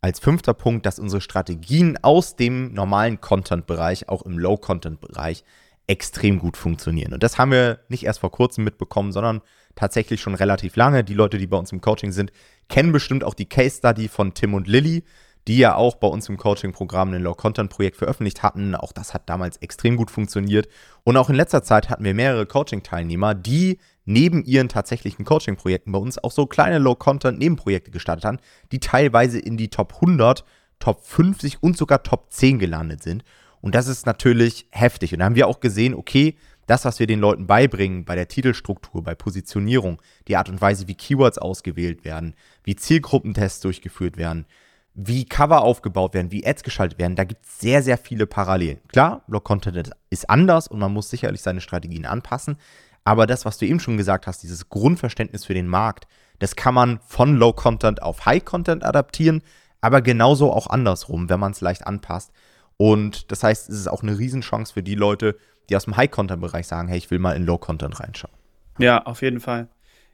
als 0.00 0.20
fünfter 0.20 0.54
Punkt, 0.54 0.86
dass 0.86 0.98
unsere 0.98 1.20
Strategien 1.20 1.98
aus 2.02 2.36
dem 2.36 2.72
normalen 2.72 3.20
Content-Bereich, 3.20 4.08
auch 4.08 4.22
im 4.22 4.38
Low-Content-Bereich, 4.38 5.44
extrem 5.88 6.38
gut 6.38 6.56
funktionieren. 6.56 7.14
Und 7.14 7.22
das 7.22 7.38
haben 7.38 7.50
wir 7.50 7.80
nicht 7.88 8.04
erst 8.04 8.20
vor 8.20 8.30
kurzem 8.30 8.64
mitbekommen, 8.64 9.10
sondern 9.10 9.40
tatsächlich 9.78 10.20
schon 10.20 10.34
relativ 10.34 10.76
lange. 10.76 11.04
Die 11.04 11.14
Leute, 11.14 11.38
die 11.38 11.46
bei 11.46 11.56
uns 11.56 11.72
im 11.72 11.80
Coaching 11.80 12.12
sind, 12.12 12.32
kennen 12.68 12.92
bestimmt 12.92 13.24
auch 13.24 13.34
die 13.34 13.48
Case 13.48 13.78
Study 13.78 14.08
von 14.08 14.34
Tim 14.34 14.54
und 14.54 14.68
Lilly 14.68 15.04
die 15.48 15.56
ja 15.56 15.74
auch 15.74 15.96
bei 15.96 16.06
uns 16.06 16.28
im 16.28 16.36
Coaching-Programm 16.36 17.14
ein 17.14 17.22
Low-Content-Projekt 17.22 17.96
veröffentlicht 17.96 18.42
hatten. 18.42 18.74
Auch 18.74 18.92
das 18.92 19.14
hat 19.14 19.30
damals 19.30 19.56
extrem 19.56 19.96
gut 19.96 20.10
funktioniert. 20.10 20.68
Und 21.04 21.16
auch 21.16 21.30
in 21.30 21.36
letzter 21.36 21.62
Zeit 21.62 21.88
hatten 21.88 22.04
wir 22.04 22.12
mehrere 22.12 22.44
Coaching-Teilnehmer, 22.44 23.34
die 23.34 23.78
neben 24.04 24.44
ihren 24.44 24.68
tatsächlichen 24.68 25.24
Coaching-Projekten 25.24 25.90
bei 25.90 25.98
uns 25.98 26.22
auch 26.22 26.32
so 26.32 26.46
kleine 26.46 26.78
Low-Content-Nebenprojekte 26.78 27.90
gestartet 27.90 28.26
haben, 28.26 28.38
die 28.72 28.78
teilweise 28.78 29.38
in 29.38 29.56
die 29.56 29.70
Top 29.70 29.94
100, 29.94 30.44
Top 30.80 31.02
50 31.02 31.62
und 31.62 31.78
sogar 31.78 32.02
Top 32.02 32.30
10 32.30 32.58
gelandet 32.58 33.02
sind. 33.02 33.24
Und 33.62 33.74
das 33.74 33.88
ist 33.88 34.04
natürlich 34.04 34.66
heftig. 34.70 35.14
Und 35.14 35.20
da 35.20 35.24
haben 35.24 35.34
wir 35.34 35.48
auch 35.48 35.60
gesehen, 35.60 35.94
okay, 35.94 36.36
das, 36.68 36.84
was 36.84 37.00
wir 37.00 37.06
den 37.06 37.18
Leuten 37.18 37.46
beibringen 37.46 38.04
bei 38.04 38.14
der 38.14 38.28
Titelstruktur, 38.28 39.02
bei 39.02 39.14
Positionierung, 39.14 40.00
die 40.28 40.36
Art 40.36 40.48
und 40.48 40.60
Weise, 40.60 40.86
wie 40.86 40.94
Keywords 40.94 41.38
ausgewählt 41.38 42.04
werden, 42.04 42.34
wie 42.62 42.76
Zielgruppentests 42.76 43.60
durchgeführt 43.60 44.18
werden, 44.18 44.46
wie 44.94 45.24
Cover 45.24 45.62
aufgebaut 45.62 46.12
werden, 46.12 46.30
wie 46.30 46.46
Ads 46.46 46.62
geschaltet 46.62 46.98
werden, 46.98 47.16
da 47.16 47.24
gibt 47.24 47.44
es 47.44 47.58
sehr, 47.58 47.82
sehr 47.82 47.96
viele 47.96 48.26
Parallelen. 48.26 48.80
Klar, 48.88 49.22
Blog-Content 49.28 49.92
ist 50.10 50.28
anders 50.28 50.68
und 50.68 50.78
man 50.78 50.92
muss 50.92 51.08
sicherlich 51.08 51.40
seine 51.40 51.62
Strategien 51.62 52.04
anpassen. 52.04 52.58
Aber 53.02 53.26
das, 53.26 53.46
was 53.46 53.56
du 53.56 53.66
eben 53.66 53.80
schon 53.80 53.96
gesagt 53.96 54.26
hast, 54.26 54.42
dieses 54.42 54.68
Grundverständnis 54.68 55.46
für 55.46 55.54
den 55.54 55.68
Markt, 55.68 56.06
das 56.38 56.54
kann 56.54 56.74
man 56.74 57.00
von 57.06 57.36
Low-Content 57.36 58.02
auf 58.02 58.26
High-Content 58.26 58.84
adaptieren, 58.84 59.42
aber 59.80 60.02
genauso 60.02 60.52
auch 60.52 60.66
andersrum, 60.66 61.30
wenn 61.30 61.40
man 61.40 61.52
es 61.52 61.62
leicht 61.62 61.86
anpasst. 61.86 62.30
Und 62.76 63.32
das 63.32 63.42
heißt, 63.42 63.70
es 63.70 63.78
ist 63.78 63.88
auch 63.88 64.02
eine 64.02 64.18
Riesenchance 64.18 64.74
für 64.74 64.82
die 64.82 64.94
Leute, 64.94 65.38
die 65.68 65.76
aus 65.76 65.84
dem 65.84 65.96
High-Content-Bereich 65.96 66.66
sagen, 66.66 66.88
hey, 66.88 66.98
ich 66.98 67.10
will 67.10 67.18
mal 67.18 67.36
in 67.36 67.44
Low-Content 67.44 68.00
reinschauen. 68.00 68.34
Ja, 68.78 69.04
auf 69.04 69.22
jeden 69.22 69.40
Fall. 69.40 69.68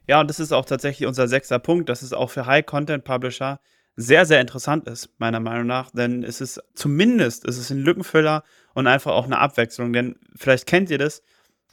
Ja, 0.07 0.19
und 0.21 0.29
das 0.29 0.39
ist 0.39 0.51
auch 0.51 0.65
tatsächlich 0.65 1.07
unser 1.07 1.27
sechster 1.27 1.59
Punkt. 1.59 1.89
Das 1.89 2.03
ist 2.03 2.13
auch 2.13 2.29
für 2.29 2.45
High-Content-Publisher 2.45 3.59
sehr, 3.95 4.25
sehr 4.25 4.41
interessant 4.41 4.87
ist, 4.87 5.09
meiner 5.19 5.39
Meinung 5.39 5.67
nach. 5.67 5.91
Denn 5.91 6.23
es 6.23 6.41
ist 6.41 6.61
zumindest, 6.73 7.47
es 7.47 7.57
ist 7.57 7.71
ein 7.71 7.79
Lückenfüller 7.79 8.43
und 8.73 8.87
einfach 8.87 9.13
auch 9.13 9.25
eine 9.25 9.39
Abwechslung. 9.39 9.93
Denn 9.93 10.15
vielleicht 10.35 10.65
kennt 10.67 10.89
ihr 10.89 10.97
das, 10.97 11.23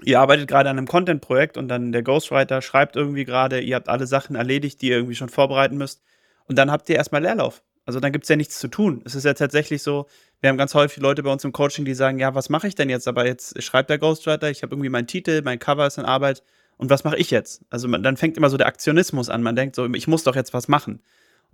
ihr 0.02 0.20
arbeitet 0.20 0.48
gerade 0.48 0.70
an 0.70 0.78
einem 0.78 0.86
Content-Projekt 0.86 1.56
und 1.56 1.68
dann 1.68 1.92
der 1.92 2.02
Ghostwriter 2.02 2.62
schreibt 2.62 2.96
irgendwie 2.96 3.24
gerade, 3.24 3.60
ihr 3.60 3.74
habt 3.74 3.88
alle 3.88 4.06
Sachen 4.06 4.36
erledigt, 4.36 4.80
die 4.80 4.88
ihr 4.88 4.96
irgendwie 4.96 5.16
schon 5.16 5.28
vorbereiten 5.28 5.76
müsst. 5.76 6.02
Und 6.46 6.56
dann 6.56 6.70
habt 6.70 6.88
ihr 6.88 6.96
erstmal 6.96 7.22
Leerlauf. 7.22 7.62
Also 7.84 8.00
dann 8.00 8.12
gibt 8.12 8.24
es 8.24 8.28
ja 8.28 8.36
nichts 8.36 8.58
zu 8.58 8.68
tun. 8.68 9.02
Es 9.04 9.14
ist 9.14 9.24
ja 9.24 9.34
tatsächlich 9.34 9.82
so, 9.82 10.06
wir 10.40 10.50
haben 10.50 10.56
ganz 10.56 10.74
häufig 10.74 11.02
Leute 11.02 11.22
bei 11.22 11.32
uns 11.32 11.44
im 11.44 11.52
Coaching, 11.52 11.84
die 11.84 11.94
sagen, 11.94 12.18
ja, 12.18 12.34
was 12.34 12.48
mache 12.48 12.68
ich 12.68 12.74
denn 12.74 12.90
jetzt? 12.90 13.08
Aber 13.08 13.26
jetzt 13.26 13.60
schreibt 13.62 13.90
der 13.90 13.98
Ghostwriter, 13.98 14.50
ich 14.50 14.62
habe 14.62 14.74
irgendwie 14.74 14.88
meinen 14.88 15.06
Titel, 15.06 15.42
mein 15.42 15.58
Cover 15.58 15.86
ist 15.86 15.98
in 15.98 16.04
Arbeit 16.04 16.42
und 16.76 16.90
was 16.90 17.04
mache 17.04 17.16
ich 17.16 17.30
jetzt? 17.30 17.62
Also 17.70 17.88
man, 17.88 18.02
dann 18.02 18.16
fängt 18.16 18.36
immer 18.36 18.50
so 18.50 18.56
der 18.56 18.66
Aktionismus 18.66 19.28
an. 19.28 19.42
Man 19.42 19.56
denkt 19.56 19.76
so, 19.76 19.86
ich 19.92 20.08
muss 20.08 20.24
doch 20.24 20.36
jetzt 20.36 20.54
was 20.54 20.68
machen. 20.68 21.00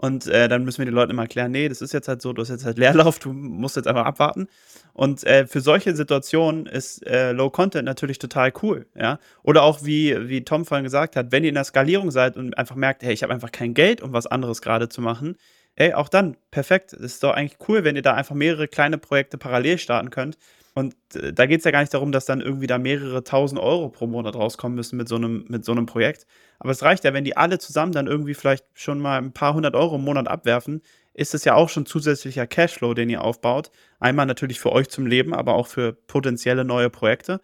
Und 0.00 0.28
äh, 0.28 0.48
dann 0.48 0.64
müssen 0.64 0.78
wir 0.78 0.84
den 0.84 0.94
Leuten 0.94 1.10
immer 1.10 1.22
erklären, 1.22 1.50
nee, 1.50 1.68
das 1.68 1.82
ist 1.82 1.92
jetzt 1.92 2.06
halt 2.06 2.22
so, 2.22 2.32
du 2.32 2.40
hast 2.40 2.50
jetzt 2.50 2.64
halt 2.64 2.78
Leerlauf, 2.78 3.18
du 3.18 3.32
musst 3.32 3.74
jetzt 3.74 3.88
einfach 3.88 4.04
abwarten. 4.04 4.46
Und 4.92 5.24
äh, 5.24 5.44
für 5.44 5.60
solche 5.60 5.96
Situationen 5.96 6.66
ist 6.66 7.04
äh, 7.04 7.32
Low 7.32 7.50
Content 7.50 7.84
natürlich 7.84 8.20
total 8.20 8.52
cool, 8.62 8.86
ja. 8.94 9.18
Oder 9.42 9.64
auch 9.64 9.82
wie, 9.82 10.28
wie 10.28 10.44
Tom 10.44 10.64
vorhin 10.64 10.84
gesagt 10.84 11.16
hat, 11.16 11.32
wenn 11.32 11.42
ihr 11.42 11.48
in 11.48 11.56
der 11.56 11.64
Skalierung 11.64 12.12
seid 12.12 12.36
und 12.36 12.56
einfach 12.56 12.76
merkt, 12.76 13.02
hey, 13.02 13.12
ich 13.12 13.24
habe 13.24 13.34
einfach 13.34 13.50
kein 13.50 13.74
Geld, 13.74 14.00
um 14.00 14.12
was 14.12 14.28
anderes 14.28 14.62
gerade 14.62 14.88
zu 14.88 15.00
machen, 15.00 15.36
ey, 15.78 15.94
auch 15.94 16.08
dann, 16.08 16.36
perfekt. 16.50 16.92
Es 16.92 17.14
ist 17.14 17.22
doch 17.22 17.32
eigentlich 17.34 17.58
cool, 17.68 17.84
wenn 17.84 17.94
ihr 17.94 18.02
da 18.02 18.14
einfach 18.14 18.34
mehrere 18.34 18.66
kleine 18.66 18.98
Projekte 18.98 19.38
parallel 19.38 19.78
starten 19.78 20.10
könnt. 20.10 20.36
Und 20.74 20.94
äh, 21.14 21.32
da 21.32 21.46
geht 21.46 21.60
es 21.60 21.64
ja 21.64 21.70
gar 21.70 21.80
nicht 21.80 21.94
darum, 21.94 22.10
dass 22.10 22.24
dann 22.24 22.40
irgendwie 22.40 22.66
da 22.66 22.78
mehrere 22.78 23.22
tausend 23.22 23.60
Euro 23.60 23.88
pro 23.88 24.08
Monat 24.08 24.34
rauskommen 24.34 24.74
müssen 24.74 24.96
mit 24.96 25.08
so 25.08 25.14
einem, 25.14 25.44
mit 25.48 25.64
so 25.64 25.72
einem 25.72 25.86
Projekt. 25.86 26.26
Aber 26.58 26.72
es 26.72 26.82
reicht 26.82 27.04
ja, 27.04 27.14
wenn 27.14 27.24
die 27.24 27.36
alle 27.36 27.58
zusammen 27.60 27.92
dann 27.92 28.08
irgendwie 28.08 28.34
vielleicht 28.34 28.64
schon 28.74 28.98
mal 28.98 29.18
ein 29.18 29.32
paar 29.32 29.54
hundert 29.54 29.76
Euro 29.76 29.96
im 29.96 30.04
Monat 30.04 30.26
abwerfen, 30.26 30.82
ist 31.14 31.34
es 31.34 31.44
ja 31.44 31.54
auch 31.54 31.68
schon 31.68 31.86
zusätzlicher 31.86 32.46
Cashflow, 32.48 32.94
den 32.94 33.08
ihr 33.10 33.22
aufbaut. 33.22 33.70
Einmal 34.00 34.26
natürlich 34.26 34.58
für 34.58 34.72
euch 34.72 34.88
zum 34.88 35.06
Leben, 35.06 35.32
aber 35.32 35.54
auch 35.54 35.68
für 35.68 35.92
potenzielle 35.92 36.64
neue 36.64 36.90
Projekte. 36.90 37.40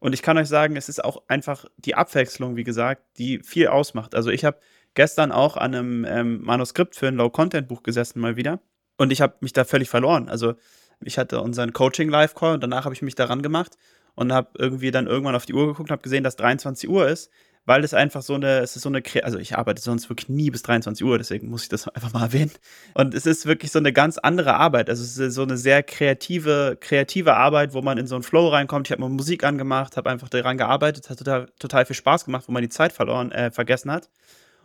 Und 0.00 0.12
ich 0.12 0.22
kann 0.22 0.38
euch 0.38 0.48
sagen, 0.48 0.76
es 0.76 0.88
ist 0.88 1.04
auch 1.04 1.22
einfach 1.28 1.66
die 1.76 1.94
Abwechslung, 1.94 2.56
wie 2.56 2.64
gesagt, 2.64 3.02
die 3.18 3.40
viel 3.40 3.68
ausmacht. 3.68 4.14
Also 4.14 4.30
ich 4.30 4.44
habe 4.44 4.58
gestern 4.96 5.30
auch 5.30 5.56
an 5.56 5.74
einem 5.74 6.04
ähm, 6.04 6.42
Manuskript 6.42 6.96
für 6.96 7.06
ein 7.06 7.14
Low-Content-Buch 7.14 7.84
gesessen 7.84 8.18
mal 8.18 8.34
wieder 8.34 8.60
und 8.96 9.12
ich 9.12 9.20
habe 9.20 9.34
mich 9.40 9.52
da 9.52 9.64
völlig 9.64 9.88
verloren. 9.88 10.28
Also 10.28 10.54
ich 11.04 11.18
hatte 11.18 11.40
unseren 11.40 11.72
Coaching-Live-Call 11.72 12.54
und 12.54 12.62
danach 12.62 12.84
habe 12.84 12.94
ich 12.94 13.02
mich 13.02 13.14
daran 13.14 13.42
gemacht 13.42 13.76
und 14.14 14.32
habe 14.32 14.48
irgendwie 14.58 14.90
dann 14.90 15.06
irgendwann 15.06 15.36
auf 15.36 15.46
die 15.46 15.54
Uhr 15.54 15.66
geguckt 15.66 15.90
und 15.90 15.92
habe 15.92 16.02
gesehen, 16.02 16.24
dass 16.24 16.36
23 16.36 16.88
Uhr 16.88 17.06
ist, 17.06 17.30
weil 17.66 17.84
es 17.84 17.92
einfach 17.92 18.22
so 18.22 18.34
eine, 18.34 18.60
es 18.60 18.76
ist 18.76 18.82
so 18.82 18.88
eine, 18.88 19.02
also 19.22 19.38
ich 19.38 19.58
arbeite 19.58 19.82
sonst 19.82 20.08
wirklich 20.08 20.28
nie 20.28 20.50
bis 20.50 20.62
23 20.62 21.04
Uhr, 21.04 21.18
deswegen 21.18 21.50
muss 21.50 21.64
ich 21.64 21.68
das 21.68 21.86
einfach 21.94 22.12
mal 22.14 22.22
erwähnen. 22.22 22.52
Und 22.94 23.12
es 23.12 23.26
ist 23.26 23.44
wirklich 23.44 23.72
so 23.72 23.78
eine 23.78 23.92
ganz 23.92 24.16
andere 24.16 24.54
Arbeit. 24.54 24.88
Also 24.88 25.02
es 25.02 25.18
ist 25.18 25.34
so 25.34 25.42
eine 25.42 25.58
sehr 25.58 25.82
kreative, 25.82 26.78
kreative 26.80 27.36
Arbeit, 27.36 27.74
wo 27.74 27.82
man 27.82 27.98
in 27.98 28.06
so 28.06 28.14
einen 28.14 28.24
Flow 28.24 28.48
reinkommt. 28.48 28.88
Ich 28.88 28.92
habe 28.92 29.02
mal 29.02 29.10
Musik 29.10 29.44
angemacht, 29.44 29.96
habe 29.98 30.08
einfach 30.08 30.30
daran 30.30 30.56
gearbeitet, 30.56 31.10
hat 31.10 31.18
total, 31.18 31.50
total 31.58 31.84
viel 31.84 31.96
Spaß 31.96 32.24
gemacht, 32.24 32.44
wo 32.46 32.52
man 32.52 32.62
die 32.62 32.70
Zeit 32.70 32.92
verloren, 32.92 33.32
äh, 33.32 33.50
vergessen 33.50 33.90
hat. 33.90 34.08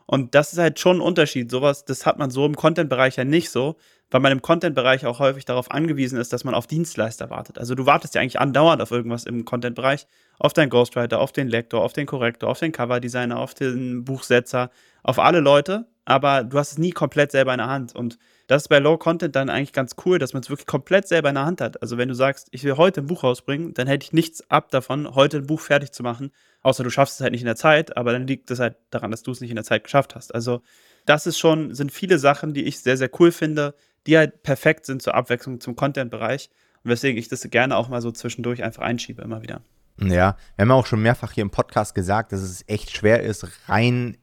Und 0.05 0.35
das 0.35 0.53
ist 0.53 0.59
halt 0.59 0.79
schon 0.79 0.97
ein 0.97 1.01
Unterschied. 1.01 1.49
Sowas, 1.49 1.85
das 1.85 2.05
hat 2.05 2.19
man 2.19 2.31
so 2.31 2.45
im 2.45 2.55
Content-Bereich 2.55 3.15
ja 3.15 3.23
nicht 3.23 3.49
so, 3.49 3.77
weil 4.09 4.19
man 4.19 4.31
im 4.31 4.41
Content-Bereich 4.41 5.05
auch 5.05 5.19
häufig 5.19 5.45
darauf 5.45 5.71
angewiesen 5.71 6.19
ist, 6.19 6.33
dass 6.33 6.43
man 6.43 6.53
auf 6.53 6.67
Dienstleister 6.67 7.29
wartet. 7.29 7.57
Also 7.57 7.75
du 7.75 7.85
wartest 7.85 8.15
ja 8.15 8.21
eigentlich 8.21 8.39
andauernd 8.39 8.81
auf 8.81 8.91
irgendwas 8.91 9.25
im 9.25 9.45
Content-Bereich, 9.45 10.05
auf 10.37 10.53
deinen 10.53 10.69
Ghostwriter, 10.69 11.19
auf 11.19 11.31
den 11.31 11.47
Lektor, 11.47 11.81
auf 11.81 11.93
den 11.93 12.05
Korrektor, 12.05 12.49
auf 12.49 12.59
den 12.59 12.71
Coverdesigner, 12.71 13.39
auf 13.39 13.53
den 13.53 14.03
Buchsetzer, 14.03 14.69
auf 15.03 15.17
alle 15.17 15.39
Leute, 15.39 15.87
aber 16.05 16.43
du 16.43 16.57
hast 16.57 16.73
es 16.73 16.77
nie 16.77 16.91
komplett 16.91 17.31
selber 17.31 17.53
in 17.53 17.59
der 17.59 17.69
Hand. 17.69 17.95
Und 17.95 18.17
das 18.51 18.63
ist 18.63 18.67
bei 18.67 18.79
Low 18.79 18.97
Content 18.97 19.33
dann 19.37 19.49
eigentlich 19.49 19.71
ganz 19.71 19.95
cool, 20.05 20.19
dass 20.19 20.33
man 20.33 20.43
es 20.43 20.49
wirklich 20.49 20.67
komplett 20.67 21.07
selber 21.07 21.29
in 21.29 21.35
der 21.35 21.45
Hand 21.45 21.61
hat. 21.61 21.81
Also 21.81 21.97
wenn 21.97 22.09
du 22.09 22.13
sagst, 22.13 22.49
ich 22.51 22.65
will 22.65 22.75
heute 22.75 22.99
ein 22.99 23.07
Buch 23.07 23.23
rausbringen, 23.23 23.73
dann 23.73 23.87
hätte 23.87 24.03
ich 24.03 24.11
nichts 24.11 24.43
ab 24.51 24.71
davon, 24.71 25.15
heute 25.15 25.37
ein 25.37 25.47
Buch 25.47 25.61
fertig 25.61 25.93
zu 25.93 26.03
machen, 26.03 26.31
außer 26.61 26.83
du 26.83 26.89
schaffst 26.89 27.15
es 27.15 27.21
halt 27.21 27.31
nicht 27.31 27.43
in 27.43 27.45
der 27.45 27.55
Zeit, 27.55 27.95
aber 27.95 28.11
dann 28.11 28.27
liegt 28.27 28.51
es 28.51 28.59
halt 28.59 28.75
daran, 28.89 29.09
dass 29.09 29.23
du 29.23 29.31
es 29.31 29.39
nicht 29.39 29.51
in 29.51 29.55
der 29.55 29.63
Zeit 29.63 29.85
geschafft 29.85 30.15
hast. 30.15 30.35
Also 30.35 30.61
das 31.05 31.27
ist 31.27 31.39
schon, 31.39 31.73
sind 31.73 31.93
viele 31.93 32.19
Sachen, 32.19 32.53
die 32.53 32.65
ich 32.65 32.81
sehr, 32.81 32.97
sehr 32.97 33.09
cool 33.21 33.31
finde, 33.31 33.73
die 34.05 34.17
halt 34.17 34.43
perfekt 34.43 34.85
sind 34.85 35.01
zur 35.01 35.15
Abwechslung 35.15 35.61
zum 35.61 35.77
Content-Bereich 35.77 36.49
und 36.83 36.91
weswegen 36.91 37.17
ich 37.17 37.29
das 37.29 37.49
gerne 37.51 37.77
auch 37.77 37.87
mal 37.87 38.01
so 38.01 38.11
zwischendurch 38.11 38.63
einfach 38.63 38.81
einschiebe, 38.81 39.21
immer 39.21 39.43
wieder. 39.43 39.61
Ja, 39.97 40.35
wir 40.57 40.63
haben 40.63 40.71
auch 40.71 40.87
schon 40.87 41.01
mehrfach 41.01 41.31
hier 41.31 41.43
im 41.43 41.51
Podcast 41.51 41.95
gesagt, 41.95 42.33
dass 42.33 42.41
es 42.41 42.65
echt 42.67 42.91
schwer 42.91 43.23
ist, 43.23 43.47
rein 43.69 44.17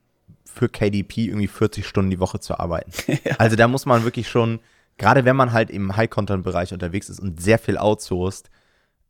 für 0.59 0.69
KDP 0.69 1.27
irgendwie 1.27 1.47
40 1.47 1.87
Stunden 1.87 2.11
die 2.11 2.21
Woche 2.21 2.41
zu 2.41 2.59
arbeiten. 2.59 2.91
ja. 3.25 3.37
Also 3.39 3.57
da 3.57 3.69
muss 3.69 3.87
man 3.87 4.05
wirklich 4.05 4.29
schon, 4.29 4.61
gerade 4.97 5.25
wenn 5.25 5.37
man 5.37 5.53
halt 5.53 5.71
im 5.71 5.97
High-Content-Bereich 5.97 6.73
unterwegs 6.73 7.09
ist 7.09 7.21
und 7.21 7.41
sehr 7.41 7.59
viel 7.59 7.79
outsourced, 7.79 8.51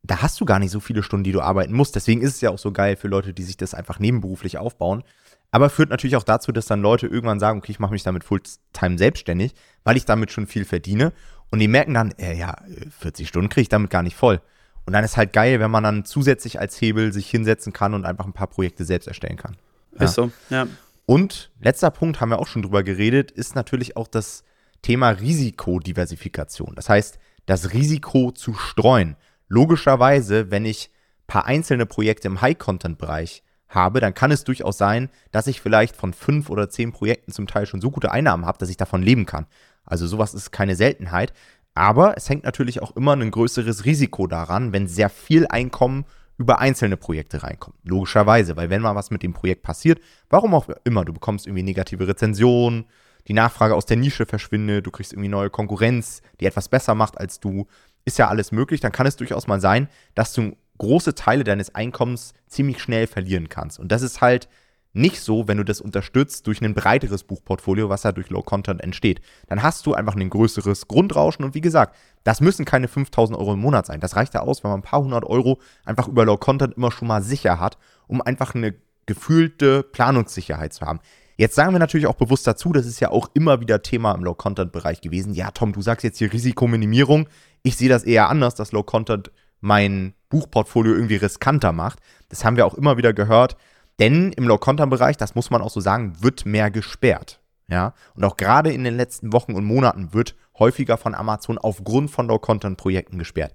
da 0.03 0.23
hast 0.23 0.41
du 0.41 0.45
gar 0.45 0.59
nicht 0.59 0.71
so 0.71 0.81
viele 0.81 1.03
Stunden, 1.03 1.25
die 1.25 1.33
du 1.33 1.41
arbeiten 1.41 1.73
musst. 1.73 1.97
Deswegen 1.97 2.23
ist 2.23 2.37
es 2.37 2.41
ja 2.41 2.51
auch 2.51 2.59
so 2.59 2.73
geil 2.73 2.97
für 2.97 3.09
Leute, 3.09 3.33
die 3.35 3.43
sich 3.43 3.57
das 3.57 3.75
einfach 3.75 3.99
nebenberuflich 3.99 4.59
aufbauen. 4.59 5.03
Aber 5.51 5.71
führt 5.71 5.91
natürlich 5.91 6.17
auch 6.17 6.25
dazu, 6.25 6.53
dass 6.53 6.67
dann 6.67 6.83
Leute 6.83 7.07
irgendwann 7.07 7.41
sagen, 7.41 7.59
okay, 7.59 7.73
ich 7.73 7.81
mache 7.81 7.93
mich 7.93 8.03
damit 8.03 8.23
Fulltime 8.23 8.99
selbstständig, 8.99 9.55
weil 9.83 9.97
ich 9.97 10.05
damit 10.05 10.31
schon 10.31 10.47
viel 10.47 10.65
verdiene. 10.65 11.13
Und 11.51 11.59
die 11.61 11.69
merken 11.69 11.95
dann, 11.95 12.13
äh, 12.13 12.37
ja, 12.37 12.55
40 13.01 13.27
Stunden 13.27 13.49
kriege 13.49 13.63
ich 13.63 13.69
damit 13.69 13.91
gar 13.91 14.03
nicht 14.03 14.17
voll. 14.17 14.41
Und 14.85 14.93
dann 14.93 15.05
ist 15.05 15.17
halt 15.17 15.33
geil, 15.33 15.61
wenn 15.61 15.71
man 15.71 15.85
dann 15.85 16.05
zusätzlich 16.05 16.61
als 16.61 16.81
Hebel 16.81 17.13
sich 17.13 17.29
hinsetzen 17.29 17.73
kann 17.73 17.95
und 17.95 18.05
einfach 18.05 18.27
ein 18.27 18.33
paar 18.33 18.47
Projekte 18.47 18.85
selbst 18.85 19.07
erstellen 19.07 19.37
kann. 19.37 19.57
Ja. 19.99 20.05
Ist 20.05 20.15
so, 20.15 20.31
ja. 20.51 20.67
Und 21.09 21.51
letzter 21.59 21.91
Punkt, 21.91 22.21
haben 22.21 22.29
wir 22.29 22.39
auch 22.39 22.47
schon 22.47 22.61
drüber 22.61 22.83
geredet, 22.83 23.31
ist 23.31 23.55
natürlich 23.55 23.97
auch 23.97 24.09
das 24.09 24.45
Thema 24.83 25.09
Risikodiversifikation. 25.09 26.75
Das 26.75 26.91
heißt, 26.91 27.19
das 27.47 27.73
Risiko 27.73 28.31
zu 28.31 28.53
streuen. 28.53 29.17
Logischerweise, 29.49 30.51
wenn 30.51 30.67
ich 30.67 30.91
ein 30.91 31.27
paar 31.27 31.47
einzelne 31.47 31.87
Projekte 31.87 32.29
im 32.29 32.43
High-Content-Bereich 32.43 33.43
habe, 33.71 34.01
dann 34.01 34.13
kann 34.13 34.31
es 34.31 34.45
durchaus 34.45 34.77
sein, 34.77 35.09
dass 35.31 35.47
ich 35.47 35.63
vielleicht 35.63 35.97
von 35.97 36.13
fünf 36.13 36.51
oder 36.51 36.69
zehn 36.69 36.93
Projekten 36.93 37.33
zum 37.33 37.47
Teil 37.47 37.65
schon 37.65 37.81
so 37.81 37.91
gute 37.91 38.13
Einnahmen 38.13 38.45
habe, 38.45 38.59
dass 38.59 38.69
ich 38.69 38.77
davon 38.77 39.03
leben 39.03 39.25
kann. 39.25 39.47
Also 39.87 40.07
sowas 40.07 40.35
ist 40.35 40.51
keine 40.51 40.77
Seltenheit. 40.77 41.33
Aber 41.73 42.19
es 42.19 42.29
hängt 42.29 42.45
natürlich 42.45 42.83
auch 42.83 42.95
immer 42.97 43.17
ein 43.17 43.31
größeres 43.31 43.87
Risiko 43.87 44.27
daran, 44.27 44.75
wenn 44.75 44.87
sehr 44.87 45.09
viel 45.09 45.47
Einkommen 45.47 46.05
über 46.39 46.61
einzelne 46.61 46.97
Projekte 46.97 47.43
reinkommt. 47.43 47.77
Logischerweise, 47.83 48.57
weil 48.57 48.71
wenn 48.71 48.81
mal 48.81 48.95
was 48.95 49.11
mit 49.11 49.23
dem 49.23 49.33
Projekt 49.33 49.63
passiert, 49.63 50.01
warum 50.31 50.55
auch 50.55 50.69
immer, 50.85 51.05
du 51.05 51.13
bekommst 51.13 51.47
irgendwie 51.47 51.65
negative 51.65 52.07
Rezensionen, 52.07 52.87
die 53.27 53.33
Nachfrage 53.35 53.75
aus 53.75 53.87
der 53.87 53.97
Nische 53.97 54.25
verschwindet, 54.25 54.87
du 54.87 54.91
kriegst 54.91 55.13
irgendwie 55.13 55.29
neue 55.29 55.51
Konkurrenz, 55.51 56.23
die 56.41 56.47
etwas 56.47 56.69
besser 56.69 56.95
macht 56.95 57.19
als 57.19 57.41
du, 57.41 57.67
ist 58.05 58.19
ja 58.19 58.29
alles 58.29 58.53
möglich, 58.53 58.81
dann 58.81 58.93
kann 58.93 59.07
es 59.07 59.17
durchaus 59.17 59.47
mal 59.49 59.61
sein, 59.61 59.89
dass 60.15 60.33
du 60.33 60.57
große 60.79 61.15
Teile 61.15 61.45
deines 61.45 61.75
Einkommens 61.75 62.33
ziemlich 62.47 62.81
schnell 62.81 63.07
verlieren 63.09 63.49
kannst. 63.49 63.81
Und 63.81 63.91
das 63.91 64.03
ist 64.03 64.21
halt 64.21 64.49
nicht 64.93 65.21
so, 65.21 65.47
wenn 65.49 65.59
du 65.59 65.65
das 65.65 65.81
unterstützt 65.81 66.47
durch 66.47 66.63
ein 66.63 66.75
breiteres 66.75 67.23
Buchportfolio, 67.23 67.89
was 67.89 68.03
ja 68.03 68.13
durch 68.13 68.31
Low 68.31 68.43
Content 68.43 68.81
entsteht. 68.81 69.21
Dann 69.47 69.63
hast 69.63 69.87
du 69.87 69.95
einfach 69.95 70.17
ein 70.17 70.31
größeres 70.31 70.89
Grundrauschen 70.89 71.45
und 71.45 71.55
wie 71.55 71.61
gesagt, 71.61 71.95
das 72.25 72.41
müssen 72.41 72.65
keine 72.65 72.89
5000 72.89 73.39
Euro 73.39 73.53
im 73.53 73.61
Monat 73.61 73.87
sein. 73.87 74.01
Das 74.01 74.17
reicht 74.17 74.35
ja 74.35 74.41
aus, 74.41 74.65
wenn 74.65 74.71
man 74.71 74.81
ein 74.81 74.85
paar 74.85 75.03
hundert 75.03 75.25
Euro 75.25 75.61
einfach 75.85 76.09
über 76.09 76.25
Low 76.25 76.37
Content 76.37 76.75
immer 76.75 76.91
schon 76.91 77.09
mal 77.09 77.23
sicher 77.23 77.61
hat, 77.61 77.79
um 78.07 78.21
einfach 78.23 78.55
eine 78.55 78.75
gefühlte 79.07 79.83
Planungssicherheit 79.83 80.73
zu 80.73 80.85
haben. 80.87 81.01
Jetzt 81.37 81.55
sagen 81.55 81.73
wir 81.73 81.79
natürlich 81.79 82.09
auch 82.09 82.17
bewusst 82.17 82.49
dazu, 82.49 82.73
das 82.73 82.85
ist 82.85 82.99
ja 82.99 83.11
auch 83.11 83.31
immer 83.33 83.61
wieder 83.61 83.81
Thema 83.81 84.13
im 84.13 84.25
Low-Content-Bereich 84.25 85.01
gewesen. 85.01 85.35
Ja, 85.35 85.53
Tom, 85.53 85.73
du 85.73 85.81
sagst 85.81 86.03
jetzt 86.03 86.19
hier 86.19 86.33
Risikominimierung. 86.33 87.29
Ich 87.63 87.77
sehe 87.77 87.89
das 87.89 88.03
eher 88.03 88.29
anders, 88.29 88.57
dass 88.57 88.73
Low-Content 88.73 89.31
mein 89.61 90.15
Buchportfolio 90.31 90.95
irgendwie 90.95 91.15
riskanter 91.15 91.71
macht. 91.71 92.01
Das 92.29 92.45
haben 92.45 92.57
wir 92.57 92.67
auch 92.67 92.75
immer 92.75 92.97
wieder 92.97 93.13
gehört. 93.13 93.57
Denn 93.99 94.33
im 94.33 94.47
Low-Content-Bereich, 94.47 95.17
das 95.17 95.35
muss 95.35 95.51
man 95.51 95.63
auch 95.63 95.71
so 95.71 95.81
sagen, 95.81 96.23
wird 96.23 96.47
mehr 96.47 96.71
gesperrt. 96.71 97.41
Ja, 97.71 97.93
und 98.15 98.25
auch 98.25 98.39
gerade 98.39 98.73
in 98.73 98.85
den 98.85 98.97
letzten 98.97 99.33
Wochen 99.33 99.55
und 99.55 99.65
Monaten 99.65 100.15
wird 100.15 100.37
häufiger 100.59 100.97
von 100.97 101.15
Amazon 101.15 101.59
aufgrund 101.59 102.11
von 102.11 102.27
Low-Content-Projekten 102.27 103.19
gesperrt. 103.19 103.55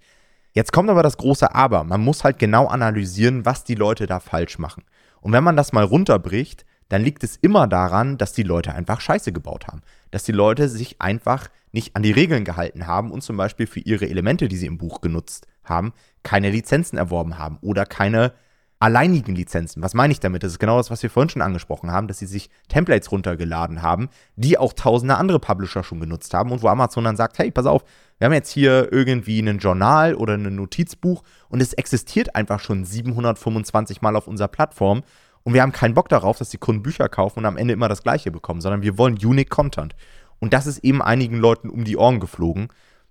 Jetzt 0.51 0.71
kommt 0.71 0.91
aber 0.91 1.01
das 1.01 1.17
große 1.17 1.53
Aber. 1.55 1.83
Man 1.83 2.01
muss 2.01 2.23
halt 2.23 2.37
genau 2.37 2.67
analysieren, 2.67 3.43
was 3.45 3.63
die 3.63 3.73
Leute 3.73 4.05
da 4.05 4.19
falsch 4.19 4.59
machen. 4.59 4.83
Und 5.19 5.31
wenn 5.31 5.43
man 5.43 5.57
das 5.57 5.73
mal 5.73 5.83
runterbricht, 5.83 6.63
dann 6.89 7.01
liegt 7.01 7.23
es 7.23 7.37
immer 7.37 7.65
daran, 7.65 8.19
dass 8.19 8.33
die 8.33 8.43
Leute 8.43 8.75
einfach 8.75 9.01
Scheiße 9.01 9.31
gebaut 9.31 9.65
haben. 9.65 9.81
Dass 10.11 10.23
die 10.25 10.31
Leute 10.31 10.69
sich 10.69 11.01
einfach 11.01 11.49
nicht 11.71 11.95
an 11.95 12.03
die 12.03 12.11
Regeln 12.11 12.45
gehalten 12.45 12.85
haben 12.85 13.09
und 13.09 13.23
zum 13.23 13.35
Beispiel 13.35 13.65
für 13.65 13.79
ihre 13.79 14.07
Elemente, 14.07 14.47
die 14.47 14.57
sie 14.57 14.67
im 14.67 14.77
Buch 14.77 15.01
genutzt 15.01 15.47
haben, 15.63 15.93
keine 16.21 16.51
Lizenzen 16.51 16.97
erworben 16.97 17.39
haben 17.39 17.57
oder 17.61 17.87
keine 17.87 18.33
alleinigen 18.83 19.33
Lizenzen. 19.33 19.81
Was 19.81 19.93
meine 19.93 20.11
ich 20.11 20.19
damit? 20.19 20.43
Das 20.43 20.51
ist 20.51 20.59
genau 20.59 20.75
das, 20.75 20.91
was 20.91 21.01
wir 21.01 21.09
vorhin 21.09 21.29
schon 21.29 21.41
angesprochen 21.41 21.89
haben, 21.89 22.09
dass 22.09 22.17
sie 22.17 22.25
sich 22.25 22.49
Templates 22.67 23.13
runtergeladen 23.13 23.81
haben, 23.81 24.09
die 24.35 24.57
auch 24.57 24.73
tausende 24.73 25.15
andere 25.15 25.39
Publisher 25.39 25.83
schon 25.83 26.01
genutzt 26.01 26.33
haben 26.33 26.51
und 26.51 26.61
wo 26.61 26.67
Amazon 26.67 27.05
dann 27.05 27.15
sagt, 27.15 27.39
hey, 27.39 27.49
pass 27.49 27.65
auf, 27.65 27.85
wir 28.17 28.25
haben 28.25 28.33
jetzt 28.33 28.49
hier 28.49 28.91
irgendwie 28.91 29.39
ein 29.39 29.57
Journal 29.59 30.15
oder 30.15 30.33
ein 30.33 30.53
Notizbuch 30.53 31.23
und 31.47 31.61
es 31.61 31.71
existiert 31.71 32.35
einfach 32.35 32.59
schon 32.59 32.83
725 32.83 34.01
Mal 34.01 34.17
auf 34.17 34.27
unserer 34.27 34.49
Plattform 34.49 35.03
und 35.43 35.53
wir 35.53 35.61
haben 35.61 35.71
keinen 35.71 35.93
Bock 35.93 36.09
darauf, 36.09 36.37
dass 36.37 36.49
die 36.49 36.57
Kunden 36.57 36.83
Bücher 36.83 37.07
kaufen 37.07 37.39
und 37.39 37.45
am 37.45 37.55
Ende 37.55 37.73
immer 37.73 37.87
das 37.87 38.03
gleiche 38.03 38.31
bekommen, 38.31 38.59
sondern 38.59 38.81
wir 38.81 38.97
wollen 38.97 39.13
Unique 39.13 39.49
Content. 39.49 39.95
Und 40.39 40.51
das 40.51 40.67
ist 40.67 40.79
eben 40.79 41.01
einigen 41.01 41.37
Leuten 41.37 41.69
um 41.69 41.85
die 41.85 41.95
Ohren 41.95 42.19
geflogen. 42.19 42.67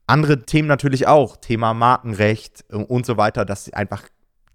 Andere 0.06 0.42
Themen 0.42 0.68
natürlich 0.68 1.06
auch, 1.06 1.38
Thema 1.38 1.72
Markenrecht 1.72 2.62
und 2.70 3.06
so 3.06 3.16
weiter, 3.16 3.46
dass 3.46 3.72
einfach 3.72 4.02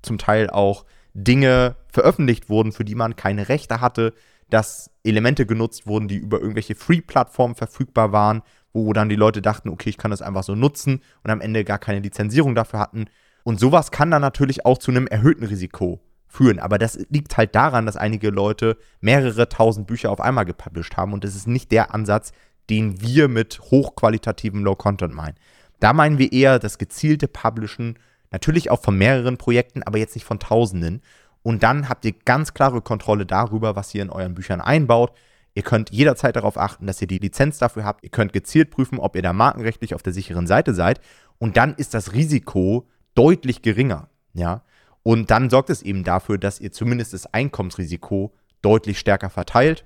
zum 0.04 0.20
Teil 0.20 0.52
auch 0.52 0.86
Dinge 1.18 1.76
veröffentlicht 1.92 2.48
wurden, 2.48 2.72
für 2.72 2.86
die 2.86 2.94
man 2.94 3.16
keine 3.16 3.50
Rechte 3.50 3.82
hatte, 3.82 4.14
dass 4.52 4.92
Elemente 5.04 5.48
genutzt 5.48 5.88
wurden, 5.88 6.08
die 6.08 6.18
über 6.18 6.40
irgendwelche 6.40 6.76
Free-Plattformen 6.76 7.56
verfügbar 7.56 8.12
waren, 8.12 8.44
wo 8.72 8.94
dann 8.94 9.10
die 9.10 9.16
Leute 9.16 9.42
dachten, 9.42 9.70
okay, 9.70 9.90
ich 9.90 9.98
kann 9.98 10.12
das 10.12 10.22
einfach 10.22 10.44
so 10.44 10.54
nutzen 10.54 11.02
und 11.24 11.32
am 11.32 11.42
Ende 11.42 11.64
gar 11.64 11.80
keine 11.80 12.02
Lizenzierung 12.02 12.54
dafür 12.54 12.80
hatten. 12.80 13.06
Und 13.44 13.60
sowas 13.60 13.90
kann 13.90 14.12
dann 14.12 14.22
natürlich 14.22 14.66
auch 14.66 14.78
zu 14.78 14.92
einem 14.92 15.08
erhöhten 15.08 15.44
Risiko 15.44 16.00
führen. 16.28 16.60
Aber 16.60 16.78
das 16.78 17.00
liegt 17.10 17.36
halt 17.36 17.56
daran, 17.56 17.88
dass 17.88 17.98
einige 17.98 18.30
Leute 18.30 18.78
mehrere 19.02 19.50
tausend 19.50 19.88
Bücher 19.88 20.12
auf 20.12 20.22
einmal 20.22 20.46
gepublished 20.46 20.98
haben 20.98 21.14
und 21.14 21.24
das 21.24 21.36
ist 21.36 21.48
nicht 21.48 21.72
der 21.72 21.96
Ansatz, 21.96 22.32
den 22.70 23.02
wir 23.02 23.28
mit 23.28 23.60
hochqualitativem 23.60 24.64
Low-Content 24.64 25.16
meinen. 25.16 25.36
Da 25.80 25.94
meinen 25.94 26.20
wir 26.20 26.32
eher 26.32 26.60
das 26.60 26.78
gezielte 26.78 27.28
Publishen 27.28 27.98
Natürlich 28.32 28.70
auch 28.70 28.82
von 28.82 28.98
mehreren 28.98 29.38
Projekten, 29.38 29.84
aber 29.84 29.98
jetzt 29.98 30.16
nicht 30.16 30.26
von 30.26 30.40
Tausenden. 30.40 31.02
Und 31.44 31.64
dann 31.64 31.88
habt 31.88 32.04
ihr 32.06 32.14
ganz 32.26 32.54
klare 32.54 32.82
Kontrolle 32.82 33.26
darüber, 33.26 33.76
was 33.76 33.94
ihr 33.96 34.02
in 34.02 34.10
euren 34.10 34.34
Büchern 34.34 34.62
einbaut. 34.62 35.14
Ihr 35.54 35.64
könnt 35.64 35.92
jederzeit 35.92 36.36
darauf 36.36 36.58
achten, 36.58 36.86
dass 36.88 37.02
ihr 37.02 37.08
die 37.08 37.20
Lizenz 37.20 37.58
dafür 37.58 37.84
habt. 37.84 38.04
Ihr 38.04 38.12
könnt 38.12 38.34
gezielt 38.34 38.70
prüfen, 38.70 39.00
ob 39.00 39.16
ihr 39.16 39.22
da 39.22 39.34
markenrechtlich 39.34 39.96
auf 39.96 40.04
der 40.04 40.14
sicheren 40.14 40.46
Seite 40.46 40.74
seid. 40.74 41.00
Und 41.40 41.58
dann 41.58 41.74
ist 41.76 41.94
das 41.94 42.14
Risiko 42.14 42.88
deutlich 43.16 43.62
geringer. 43.62 44.10
Ja. 44.34 44.62
Und 45.04 45.32
dann 45.32 45.50
sorgt 45.50 45.70
es 45.70 45.82
eben 45.82 46.04
dafür, 46.04 46.38
dass 46.38 46.60
ihr 46.60 46.72
zumindest 46.72 47.14
das 47.14 47.34
Einkommensrisiko 47.34 48.34
deutlich 48.62 49.00
stärker 49.00 49.30
verteilt 49.30 49.86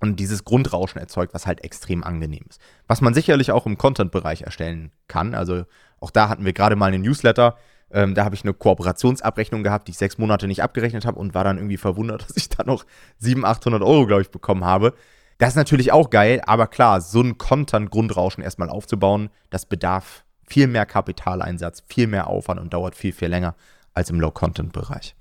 und 0.00 0.18
dieses 0.20 0.44
Grundrauschen 0.44 1.00
erzeugt, 1.00 1.34
was 1.34 1.46
halt 1.46 1.62
extrem 1.64 2.02
angenehm 2.02 2.44
ist. 2.48 2.60
Was 2.86 3.00
man 3.00 3.14
sicherlich 3.14 3.52
auch 3.52 3.66
im 3.66 3.78
Content-Bereich 3.78 4.42
erstellen 4.42 4.90
kann. 5.06 5.34
Also 5.34 5.64
auch 6.00 6.10
da 6.10 6.28
hatten 6.28 6.44
wir 6.44 6.52
gerade 6.52 6.76
mal 6.76 6.92
einen 6.92 7.02
Newsletter, 7.02 7.56
ähm, 7.94 8.14
da 8.14 8.24
habe 8.24 8.34
ich 8.34 8.42
eine 8.42 8.52
Kooperationsabrechnung 8.52 9.62
gehabt, 9.62 9.86
die 9.86 9.92
ich 9.92 9.98
sechs 9.98 10.18
Monate 10.18 10.48
nicht 10.48 10.62
abgerechnet 10.62 11.06
habe 11.06 11.18
und 11.18 11.32
war 11.32 11.44
dann 11.44 11.58
irgendwie 11.58 11.76
verwundert, 11.76 12.22
dass 12.28 12.36
ich 12.36 12.48
da 12.48 12.64
noch 12.64 12.84
700, 13.18 13.58
800 13.58 13.82
Euro, 13.82 14.06
glaube 14.06 14.22
ich, 14.22 14.30
bekommen 14.30 14.64
habe. 14.64 14.94
Das 15.38 15.50
ist 15.50 15.56
natürlich 15.56 15.92
auch 15.92 16.10
geil, 16.10 16.42
aber 16.46 16.66
klar, 16.66 17.00
so 17.00 17.20
ein 17.20 17.38
Content-Grundrauschen 17.38 18.42
erstmal 18.42 18.68
aufzubauen, 18.68 19.30
das 19.50 19.66
bedarf 19.66 20.24
viel 20.46 20.66
mehr 20.66 20.86
Kapitaleinsatz, 20.86 21.82
viel 21.88 22.06
mehr 22.06 22.26
Aufwand 22.26 22.60
und 22.60 22.74
dauert 22.74 22.94
viel, 22.94 23.12
viel 23.12 23.28
länger 23.28 23.54
als 23.94 24.10
im 24.10 24.20
Low-Content-Bereich. 24.20 25.14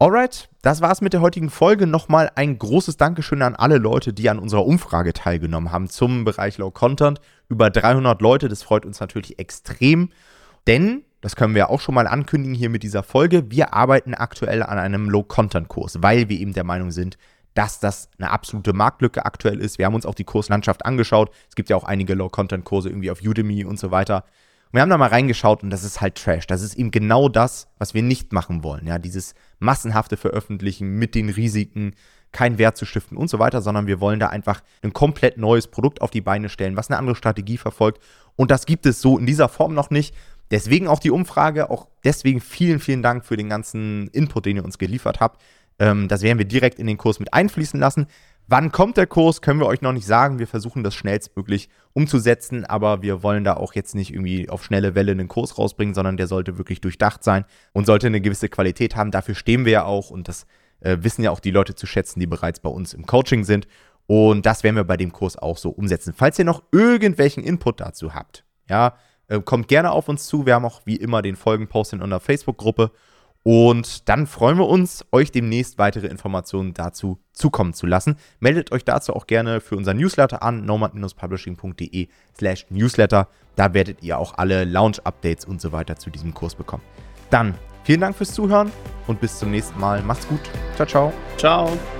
Alright, 0.00 0.48
das 0.62 0.80
war's 0.80 1.00
mit 1.00 1.12
der 1.12 1.20
heutigen 1.20 1.50
Folge. 1.50 1.88
Nochmal 1.88 2.30
ein 2.36 2.56
großes 2.56 2.96
Dankeschön 2.96 3.42
an 3.42 3.56
alle 3.56 3.78
Leute, 3.78 4.12
die 4.12 4.30
an 4.30 4.38
unserer 4.38 4.64
Umfrage 4.64 5.12
teilgenommen 5.12 5.72
haben 5.72 5.88
zum 5.88 6.24
Bereich 6.24 6.56
Low 6.58 6.70
Content. 6.70 7.20
Über 7.48 7.68
300 7.70 8.22
Leute, 8.22 8.48
das 8.48 8.62
freut 8.62 8.86
uns 8.86 9.00
natürlich 9.00 9.40
extrem. 9.40 10.10
Denn 10.68 11.02
das 11.20 11.36
können 11.36 11.54
wir 11.54 11.70
auch 11.70 11.80
schon 11.80 11.94
mal 11.94 12.06
ankündigen 12.06 12.54
hier 12.54 12.70
mit 12.70 12.82
dieser 12.82 13.02
Folge. 13.02 13.50
Wir 13.50 13.74
arbeiten 13.74 14.14
aktuell 14.14 14.62
an 14.62 14.78
einem 14.78 15.10
Low-Content-Kurs, 15.10 15.98
weil 16.00 16.28
wir 16.28 16.38
eben 16.38 16.52
der 16.52 16.64
Meinung 16.64 16.90
sind, 16.90 17.18
dass 17.54 17.80
das 17.80 18.08
eine 18.18 18.30
absolute 18.30 18.72
Marktlücke 18.72 19.26
aktuell 19.26 19.60
ist. 19.60 19.78
Wir 19.78 19.86
haben 19.86 19.94
uns 19.94 20.06
auch 20.06 20.14
die 20.14 20.24
Kurslandschaft 20.24 20.86
angeschaut. 20.86 21.30
Es 21.48 21.56
gibt 21.56 21.70
ja 21.70 21.76
auch 21.76 21.84
einige 21.84 22.14
Low-Content-Kurse 22.14 22.88
irgendwie 22.88 23.10
auf 23.10 23.20
Udemy 23.20 23.64
und 23.64 23.80
so 23.80 23.90
weiter. 23.90 24.24
Und 24.66 24.74
wir 24.74 24.82
haben 24.82 24.90
da 24.90 24.98
mal 24.98 25.08
reingeschaut 25.08 25.62
und 25.62 25.70
das 25.70 25.82
ist 25.82 26.00
halt 26.00 26.22
Trash. 26.22 26.46
Das 26.46 26.62
ist 26.62 26.74
eben 26.74 26.92
genau 26.92 27.28
das, 27.28 27.68
was 27.78 27.94
wir 27.94 28.02
nicht 28.02 28.32
machen 28.32 28.62
wollen. 28.62 28.86
Ja, 28.86 28.98
dieses 28.98 29.34
massenhafte 29.58 30.16
Veröffentlichen 30.16 30.98
mit 30.98 31.16
den 31.16 31.30
Risiken, 31.30 31.94
keinen 32.30 32.58
Wert 32.58 32.76
zu 32.76 32.84
stiften 32.84 33.16
und 33.16 33.28
so 33.28 33.38
weiter, 33.38 33.62
sondern 33.62 33.86
wir 33.86 34.00
wollen 34.00 34.20
da 34.20 34.28
einfach 34.28 34.62
ein 34.82 34.92
komplett 34.92 35.38
neues 35.38 35.66
Produkt 35.66 36.02
auf 36.02 36.10
die 36.10 36.20
Beine 36.20 36.50
stellen, 36.50 36.76
was 36.76 36.90
eine 36.90 36.98
andere 36.98 37.16
Strategie 37.16 37.56
verfolgt. 37.56 38.02
Und 38.36 38.50
das 38.50 38.66
gibt 38.66 38.86
es 38.86 39.00
so 39.00 39.18
in 39.18 39.26
dieser 39.26 39.48
Form 39.48 39.74
noch 39.74 39.90
nicht. 39.90 40.14
Deswegen 40.50 40.88
auch 40.88 40.98
die 40.98 41.10
Umfrage, 41.10 41.70
auch 41.70 41.88
deswegen 42.04 42.40
vielen, 42.40 42.80
vielen 42.80 43.02
Dank 43.02 43.24
für 43.24 43.36
den 43.36 43.48
ganzen 43.48 44.08
Input, 44.08 44.46
den 44.46 44.56
ihr 44.56 44.64
uns 44.64 44.78
geliefert 44.78 45.20
habt. 45.20 45.42
Ähm, 45.78 46.08
das 46.08 46.22
werden 46.22 46.38
wir 46.38 46.46
direkt 46.46 46.78
in 46.78 46.86
den 46.86 46.96
Kurs 46.96 47.20
mit 47.20 47.34
einfließen 47.34 47.78
lassen. 47.78 48.06
Wann 48.50 48.72
kommt 48.72 48.96
der 48.96 49.06
Kurs, 49.06 49.42
können 49.42 49.60
wir 49.60 49.66
euch 49.66 49.82
noch 49.82 49.92
nicht 49.92 50.06
sagen. 50.06 50.38
Wir 50.38 50.46
versuchen 50.46 50.82
das 50.82 50.94
schnellstmöglich 50.94 51.68
umzusetzen, 51.92 52.64
aber 52.64 53.02
wir 53.02 53.22
wollen 53.22 53.44
da 53.44 53.54
auch 53.54 53.74
jetzt 53.74 53.94
nicht 53.94 54.10
irgendwie 54.10 54.48
auf 54.48 54.64
schnelle 54.64 54.94
Welle 54.94 55.12
einen 55.12 55.28
Kurs 55.28 55.58
rausbringen, 55.58 55.94
sondern 55.94 56.16
der 56.16 56.28
sollte 56.28 56.56
wirklich 56.56 56.80
durchdacht 56.80 57.22
sein 57.22 57.44
und 57.74 57.84
sollte 57.84 58.06
eine 58.06 58.22
gewisse 58.22 58.48
Qualität 58.48 58.96
haben. 58.96 59.10
Dafür 59.10 59.34
stehen 59.34 59.66
wir 59.66 59.72
ja 59.72 59.84
auch 59.84 60.08
und 60.08 60.28
das 60.28 60.46
äh, 60.80 60.96
wissen 61.00 61.22
ja 61.22 61.30
auch 61.30 61.40
die 61.40 61.50
Leute 61.50 61.74
zu 61.74 61.86
schätzen, 61.86 62.20
die 62.20 62.26
bereits 62.26 62.60
bei 62.60 62.70
uns 62.70 62.94
im 62.94 63.04
Coaching 63.04 63.44
sind. 63.44 63.68
Und 64.06 64.46
das 64.46 64.62
werden 64.62 64.76
wir 64.76 64.84
bei 64.84 64.96
dem 64.96 65.12
Kurs 65.12 65.36
auch 65.36 65.58
so 65.58 65.68
umsetzen. 65.68 66.14
Falls 66.16 66.38
ihr 66.38 66.46
noch 66.46 66.62
irgendwelchen 66.72 67.44
Input 67.44 67.80
dazu 67.80 68.14
habt, 68.14 68.44
ja, 68.70 68.94
äh, 69.28 69.40
kommt 69.40 69.68
gerne 69.68 69.92
auf 69.92 70.08
uns 70.08 70.26
zu. 70.26 70.46
Wir 70.46 70.54
haben 70.54 70.64
auch 70.64 70.82
wie 70.84 70.96
immer 70.96 71.22
den 71.22 71.36
Folgenpost 71.36 71.92
in 71.92 72.02
unserer 72.02 72.20
Facebook-Gruppe. 72.20 72.90
Und 73.44 74.08
dann 74.08 74.26
freuen 74.26 74.58
wir 74.58 74.66
uns, 74.66 75.06
euch 75.12 75.30
demnächst 75.30 75.78
weitere 75.78 76.08
Informationen 76.08 76.74
dazu 76.74 77.18
zukommen 77.32 77.72
zu 77.72 77.86
lassen. 77.86 78.16
Meldet 78.40 78.72
euch 78.72 78.84
dazu 78.84 79.14
auch 79.14 79.26
gerne 79.26 79.60
für 79.60 79.76
unser 79.76 79.94
Newsletter 79.94 80.42
an, 80.42 80.66
nomad-publishing.de 80.66 82.08
slash 82.36 82.66
newsletter. 82.68 83.28
Da 83.56 83.72
werdet 83.72 84.02
ihr 84.02 84.18
auch 84.18 84.34
alle 84.36 84.64
Launch-Updates 84.64 85.44
und 85.44 85.60
so 85.60 85.72
weiter 85.72 85.96
zu 85.96 86.10
diesem 86.10 86.34
Kurs 86.34 86.54
bekommen. 86.56 86.82
Dann 87.30 87.54
vielen 87.84 88.00
Dank 88.00 88.16
fürs 88.16 88.34
Zuhören 88.34 88.70
und 89.06 89.20
bis 89.20 89.38
zum 89.38 89.50
nächsten 89.50 89.78
Mal. 89.80 90.02
Macht's 90.02 90.28
gut. 90.28 90.40
Ciao, 90.76 90.86
ciao. 90.86 91.12
Ciao. 91.38 91.97